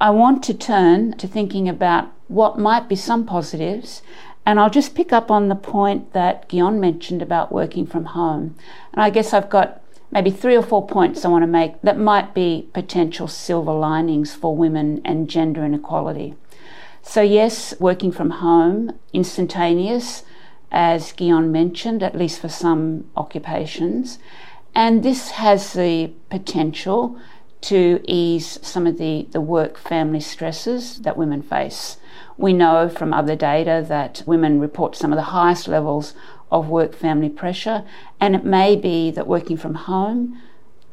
I 0.00 0.10
want 0.10 0.42
to 0.44 0.54
turn 0.54 1.16
to 1.18 1.28
thinking 1.28 1.68
about 1.68 2.10
what 2.28 2.58
might 2.58 2.88
be 2.88 2.96
some 2.96 3.26
positives. 3.26 4.02
And 4.46 4.58
I'll 4.58 4.70
just 4.70 4.94
pick 4.94 5.12
up 5.12 5.30
on 5.30 5.48
the 5.48 5.54
point 5.54 6.12
that 6.14 6.48
Guyonne 6.48 6.78
mentioned 6.78 7.20
about 7.20 7.52
working 7.52 7.86
from 7.86 8.06
home. 8.06 8.56
And 8.92 9.02
I 9.02 9.10
guess 9.10 9.34
I've 9.34 9.50
got 9.50 9.82
maybe 10.10 10.30
three 10.30 10.56
or 10.56 10.62
four 10.62 10.86
points 10.86 11.24
I 11.24 11.28
want 11.28 11.42
to 11.42 11.46
make 11.46 11.80
that 11.82 11.98
might 11.98 12.34
be 12.34 12.68
potential 12.72 13.28
silver 13.28 13.72
linings 13.72 14.34
for 14.34 14.56
women 14.56 15.02
and 15.04 15.28
gender 15.28 15.64
inequality. 15.64 16.34
So, 17.02 17.20
yes, 17.20 17.74
working 17.78 18.12
from 18.12 18.30
home, 18.30 18.98
instantaneous, 19.12 20.24
as 20.72 21.12
Guyonne 21.12 21.50
mentioned, 21.50 22.02
at 22.02 22.16
least 22.16 22.40
for 22.40 22.48
some 22.48 23.10
occupations. 23.16 24.18
And 24.74 25.02
this 25.02 25.32
has 25.32 25.72
the 25.72 26.12
potential 26.30 27.18
to 27.62 28.00
ease 28.04 28.58
some 28.62 28.86
of 28.86 28.98
the, 28.98 29.28
the 29.32 29.40
work 29.40 29.76
family 29.76 30.20
stresses 30.20 31.00
that 31.02 31.16
women 31.16 31.42
face. 31.42 31.98
We 32.36 32.52
know 32.52 32.88
from 32.88 33.12
other 33.12 33.36
data 33.36 33.84
that 33.88 34.22
women 34.26 34.60
report 34.60 34.96
some 34.96 35.12
of 35.12 35.16
the 35.16 35.24
highest 35.24 35.68
levels 35.68 36.14
of 36.50 36.68
work 36.68 36.94
family 36.94 37.28
pressure, 37.28 37.84
and 38.18 38.34
it 38.34 38.44
may 38.44 38.76
be 38.76 39.10
that 39.10 39.26
working 39.26 39.56
from 39.56 39.74
home, 39.74 40.40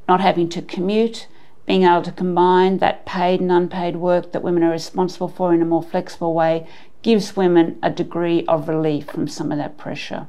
not 0.08 0.20
having 0.20 0.50
to 0.50 0.62
commute, 0.62 1.28
being 1.66 1.84
able 1.84 2.02
to 2.04 2.12
combine 2.12 2.78
that 2.78 3.06
paid 3.06 3.42
and 3.42 3.52
unpaid 3.52 3.98
work 3.98 4.32
that 4.32 4.44
women 4.44 4.64
are 4.64 4.72
responsible 4.72 5.28
for 5.28 5.54
in 5.54 5.62
a 5.62 5.66
more 5.66 5.84
flexible 5.84 6.34
way 6.34 6.68
gives 7.02 7.36
women 7.36 7.78
a 7.84 7.90
degree 7.90 8.46
of 8.46 8.68
relief 8.68 9.06
from 9.08 9.28
some 9.28 9.52
of 9.52 9.58
that 9.58 9.78
pressure. 9.78 10.28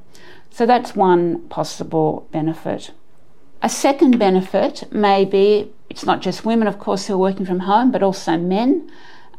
So 0.50 0.66
that's 0.66 0.96
one 0.96 1.48
possible 1.48 2.28
benefit. 2.32 2.90
A 3.60 3.68
second 3.68 4.18
benefit 4.18 4.84
may 4.92 5.24
be 5.24 5.72
it's 5.90 6.06
not 6.06 6.20
just 6.20 6.44
women, 6.44 6.68
of 6.68 6.78
course, 6.78 7.06
who 7.06 7.14
are 7.14 7.18
working 7.18 7.44
from 7.44 7.60
home, 7.60 7.90
but 7.90 8.04
also 8.04 8.36
men 8.36 8.88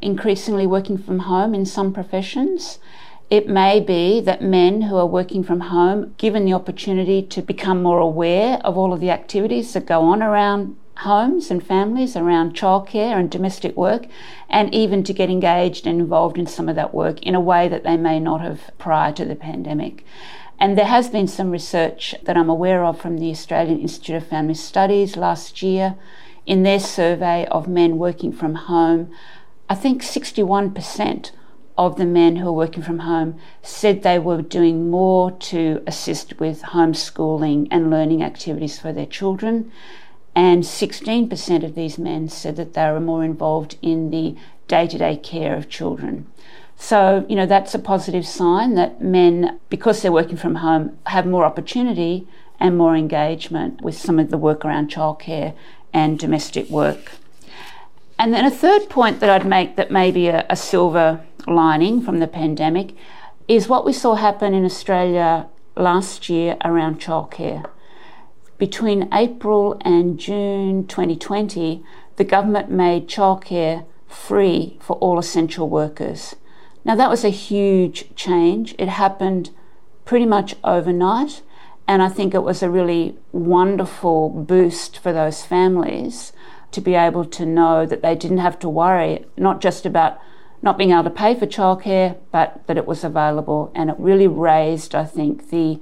increasingly 0.01 0.67
working 0.67 0.97
from 0.97 1.19
home 1.19 1.55
in 1.55 1.65
some 1.65 1.93
professions. 1.93 2.79
It 3.29 3.47
may 3.47 3.79
be 3.79 4.19
that 4.21 4.41
men 4.41 4.83
who 4.83 4.97
are 4.97 5.05
working 5.05 5.43
from 5.43 5.61
home, 5.61 6.15
given 6.17 6.43
the 6.43 6.53
opportunity 6.53 7.21
to 7.21 7.41
become 7.41 7.81
more 7.81 7.99
aware 7.99 8.59
of 8.65 8.77
all 8.77 8.91
of 8.91 8.99
the 8.99 9.11
activities 9.11 9.71
that 9.73 9.85
go 9.85 10.01
on 10.01 10.21
around 10.21 10.75
homes 10.97 11.49
and 11.49 11.65
families, 11.65 12.17
around 12.17 12.55
childcare 12.55 13.17
and 13.17 13.31
domestic 13.31 13.77
work, 13.77 14.05
and 14.49 14.73
even 14.73 15.03
to 15.03 15.13
get 15.13 15.29
engaged 15.29 15.87
and 15.87 16.01
involved 16.01 16.37
in 16.37 16.45
some 16.45 16.67
of 16.67 16.75
that 16.75 16.93
work 16.93 17.21
in 17.21 17.35
a 17.35 17.39
way 17.39 17.69
that 17.69 17.83
they 17.83 17.95
may 17.95 18.19
not 18.19 18.41
have 18.41 18.71
prior 18.77 19.13
to 19.13 19.23
the 19.23 19.35
pandemic. 19.35 20.03
And 20.59 20.77
there 20.77 20.85
has 20.85 21.09
been 21.09 21.27
some 21.27 21.51
research 21.51 22.13
that 22.23 22.35
I'm 22.35 22.49
aware 22.49 22.83
of 22.83 22.99
from 22.99 23.17
the 23.17 23.31
Australian 23.31 23.79
Institute 23.79 24.17
of 24.17 24.27
Family 24.27 24.53
Studies 24.53 25.15
last 25.15 25.61
year 25.61 25.95
in 26.45 26.63
their 26.63 26.81
survey 26.81 27.45
of 27.45 27.69
men 27.69 27.97
working 27.97 28.33
from 28.33 28.55
home. 28.55 29.09
I 29.69 29.75
think 29.75 30.01
61% 30.03 31.31
of 31.77 31.95
the 31.95 32.05
men 32.05 32.35
who 32.35 32.49
are 32.49 32.51
working 32.51 32.83
from 32.83 32.99
home 32.99 33.39
said 33.61 34.03
they 34.03 34.19
were 34.19 34.41
doing 34.41 34.89
more 34.89 35.31
to 35.31 35.81
assist 35.87 36.37
with 36.37 36.61
homeschooling 36.61 37.69
and 37.71 37.89
learning 37.89 38.21
activities 38.21 38.77
for 38.77 38.91
their 38.91 39.05
children. 39.05 39.71
And 40.35 40.63
16% 40.63 41.63
of 41.63 41.75
these 41.75 41.97
men 41.97 42.27
said 42.27 42.57
that 42.57 42.73
they 42.73 42.91
were 42.91 42.99
more 42.99 43.23
involved 43.23 43.77
in 43.81 44.09
the 44.09 44.35
day 44.67 44.87
to 44.87 44.97
day 44.97 45.15
care 45.15 45.55
of 45.55 45.69
children. 45.69 46.27
So, 46.81 47.25
you 47.27 47.35
know, 47.35 47.45
that's 47.45 47.75
a 47.75 47.79
positive 47.79 48.25
sign 48.25 48.75
that 48.75 49.01
men, 49.01 49.59
because 49.69 50.01
they're 50.01 50.13
working 50.13 50.37
from 50.37 50.55
home, 50.55 50.97
have 51.07 51.27
more 51.27 51.43
opportunity 51.43 52.25
and 52.57 52.77
more 52.77 52.95
engagement 52.95 53.81
with 53.81 53.97
some 53.97 54.17
of 54.17 54.31
the 54.31 54.37
work 54.37 54.63
around 54.63 54.89
childcare 54.89 55.53
and 55.93 56.17
domestic 56.17 56.69
work. 56.69 57.11
And 58.17 58.33
then 58.33 58.45
a 58.45 58.49
third 58.49 58.89
point 58.89 59.19
that 59.19 59.29
I'd 59.29 59.45
make 59.45 59.75
that 59.75 59.91
may 59.91 60.09
be 60.09 60.29
a, 60.29 60.45
a 60.49 60.55
silver 60.55 61.21
lining 61.45 62.01
from 62.01 62.19
the 62.19 62.27
pandemic 62.27 62.95
is 63.49 63.67
what 63.67 63.85
we 63.85 63.91
saw 63.91 64.15
happen 64.15 64.53
in 64.53 64.63
Australia 64.63 65.47
last 65.75 66.29
year 66.29 66.55
around 66.63 67.01
childcare. 67.01 67.69
Between 68.57 69.13
April 69.13 69.79
and 69.81 70.17
June 70.17 70.87
2020, 70.87 71.83
the 72.15 72.23
government 72.23 72.71
made 72.71 73.09
childcare 73.09 73.85
free 74.07 74.77
for 74.79 74.95
all 74.97 75.19
essential 75.19 75.67
workers. 75.67 76.35
Now, 76.85 76.95
that 76.95 77.09
was 77.09 77.23
a 77.23 77.29
huge 77.29 78.15
change. 78.15 78.75
It 78.77 78.87
happened 78.87 79.51
pretty 80.05 80.25
much 80.25 80.55
overnight, 80.63 81.41
and 81.87 82.01
I 82.01 82.09
think 82.09 82.33
it 82.33 82.43
was 82.43 82.63
a 82.63 82.69
really 82.69 83.17
wonderful 83.31 84.29
boost 84.29 84.97
for 84.97 85.11
those 85.11 85.43
families 85.43 86.33
to 86.71 86.81
be 86.81 86.95
able 86.95 87.25
to 87.25 87.45
know 87.45 87.85
that 87.85 88.01
they 88.01 88.15
didn't 88.15 88.37
have 88.37 88.59
to 88.59 88.69
worry 88.69 89.25
not 89.37 89.61
just 89.61 89.85
about 89.85 90.19
not 90.61 90.77
being 90.77 90.91
able 90.91 91.03
to 91.03 91.09
pay 91.09 91.33
for 91.33 91.45
childcare, 91.45 92.17
but 92.31 92.65
that 92.67 92.77
it 92.77 92.85
was 92.85 93.03
available. 93.03 93.71
And 93.73 93.89
it 93.89 93.95
really 93.97 94.27
raised, 94.27 94.93
I 94.93 95.05
think, 95.05 95.49
the 95.49 95.79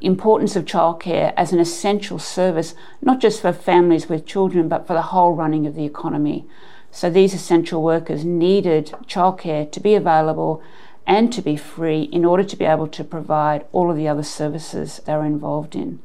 importance 0.00 0.54
of 0.54 0.64
childcare 0.64 1.32
as 1.36 1.52
an 1.52 1.58
essential 1.58 2.18
service, 2.18 2.74
not 3.00 3.20
just 3.20 3.40
for 3.40 3.52
families 3.52 4.08
with 4.08 4.26
children, 4.26 4.68
but 4.68 4.86
for 4.86 4.92
the 4.92 5.02
whole 5.02 5.32
running 5.32 5.66
of 5.66 5.74
the 5.74 5.84
economy. 5.84 6.46
So 6.90 7.10
these 7.10 7.34
essential 7.34 7.82
workers 7.82 8.24
needed 8.24 8.92
childcare 9.06 9.70
to 9.70 9.80
be 9.80 9.94
available 9.94 10.62
and 11.06 11.32
to 11.32 11.42
be 11.42 11.56
free 11.56 12.02
in 12.02 12.24
order 12.24 12.44
to 12.44 12.56
be 12.56 12.64
able 12.64 12.88
to 12.88 13.04
provide 13.04 13.64
all 13.72 13.90
of 13.90 13.96
the 13.96 14.08
other 14.08 14.22
services 14.22 15.00
they 15.04 15.14
were 15.14 15.24
involved 15.24 15.74
in. 15.74 16.00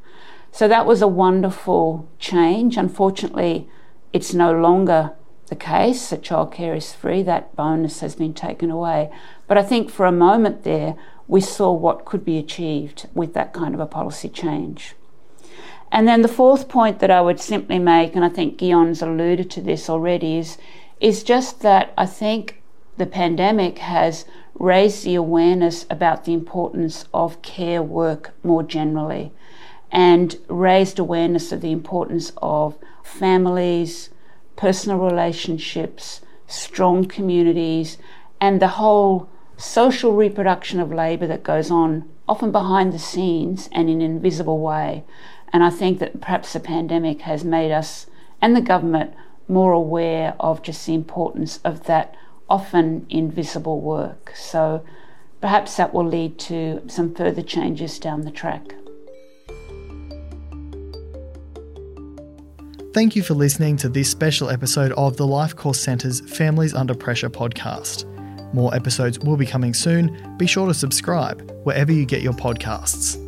So 0.51 0.67
that 0.67 0.85
was 0.85 1.01
a 1.01 1.07
wonderful 1.07 2.07
change. 2.19 2.77
Unfortunately, 2.77 3.67
it's 4.13 4.33
no 4.33 4.51
longer 4.51 5.11
the 5.47 5.55
case 5.55 6.09
that 6.09 6.21
childcare 6.21 6.77
is 6.77 6.93
free. 6.93 7.23
That 7.23 7.55
bonus 7.55 7.99
has 7.99 8.15
been 8.15 8.33
taken 8.33 8.69
away. 8.69 9.11
But 9.47 9.57
I 9.57 9.63
think 9.63 9.89
for 9.89 10.05
a 10.05 10.11
moment 10.11 10.63
there, 10.63 10.95
we 11.27 11.41
saw 11.41 11.71
what 11.71 12.05
could 12.05 12.23
be 12.23 12.37
achieved 12.37 13.07
with 13.13 13.33
that 13.33 13.53
kind 13.53 13.73
of 13.73 13.79
a 13.79 13.85
policy 13.85 14.29
change. 14.29 14.95
And 15.93 16.07
then 16.07 16.23
the 16.23 16.27
fourth 16.27 16.69
point 16.69 16.97
that 16.99 17.11
I 17.11 17.21
would 17.21 17.39
simply 17.39 17.77
make, 17.77 18.15
and 18.15 18.25
I 18.25 18.29
think 18.29 18.57
Guyonne's 18.57 19.03
alluded 19.03 19.51
to 19.51 19.61
this 19.61 19.87
already, 19.87 20.39
is, 20.39 20.57
is 20.99 21.21
just 21.21 21.61
that 21.61 21.93
I 21.95 22.07
think 22.07 22.63
the 22.97 23.05
pandemic 23.05 23.77
has 23.77 24.25
raised 24.55 25.03
the 25.03 25.13
awareness 25.13 25.85
about 25.91 26.25
the 26.25 26.33
importance 26.33 27.05
of 27.13 27.43
care 27.43 27.83
work 27.83 28.33
more 28.43 28.63
generally 28.63 29.31
and 29.91 30.35
raised 30.47 30.97
awareness 30.97 31.51
of 31.51 31.61
the 31.61 31.71
importance 31.71 32.31
of 32.41 32.75
families, 33.03 34.09
personal 34.55 34.97
relationships, 34.97 36.21
strong 36.47 37.05
communities, 37.05 37.99
and 38.41 38.59
the 38.59 38.79
whole 38.79 39.29
social 39.57 40.13
reproduction 40.13 40.79
of 40.79 40.91
labour 40.91 41.27
that 41.27 41.43
goes 41.43 41.69
on, 41.69 42.09
often 42.27 42.51
behind 42.51 42.91
the 42.91 42.97
scenes 42.97 43.69
and 43.71 43.91
in 43.91 44.01
an 44.01 44.15
invisible 44.15 44.57
way. 44.57 45.03
And 45.53 45.63
I 45.63 45.69
think 45.69 45.99
that 45.99 46.19
perhaps 46.19 46.51
the 46.51 46.59
pandemic 46.59 47.21
has 47.21 47.45
made 47.45 47.71
us 47.71 48.07
and 48.41 48.55
the 48.55 48.61
government 48.61 49.13
more 49.47 49.71
aware 49.71 50.35
of 50.39 50.63
just 50.63 50.85
the 50.85 50.95
importance 50.95 51.59
of 51.63 51.83
that 51.85 52.15
often 52.49 53.05
invisible 53.09 53.79
work. 53.79 54.33
So 54.35 54.83
perhaps 55.41 55.77
that 55.77 55.93
will 55.93 56.07
lead 56.07 56.39
to 56.39 56.81
some 56.87 57.13
further 57.13 57.43
changes 57.43 57.99
down 57.99 58.21
the 58.21 58.31
track. 58.31 58.73
Thank 62.93 63.15
you 63.15 63.23
for 63.23 63.33
listening 63.33 63.77
to 63.77 63.89
this 63.89 64.09
special 64.09 64.49
episode 64.49 64.91
of 64.93 65.17
the 65.17 65.25
Life 65.25 65.55
Course 65.55 65.79
Centre's 65.79 66.21
Families 66.35 66.73
Under 66.73 66.93
Pressure 66.93 67.29
podcast. 67.29 68.05
More 68.53 68.73
episodes 68.75 69.17
will 69.19 69.37
be 69.37 69.47
coming 69.47 69.73
soon. 69.73 70.35
Be 70.37 70.45
sure 70.45 70.67
to 70.67 70.75
subscribe 70.75 71.49
wherever 71.63 71.91
you 71.91 72.05
get 72.05 72.21
your 72.21 72.33
podcasts. 72.33 73.22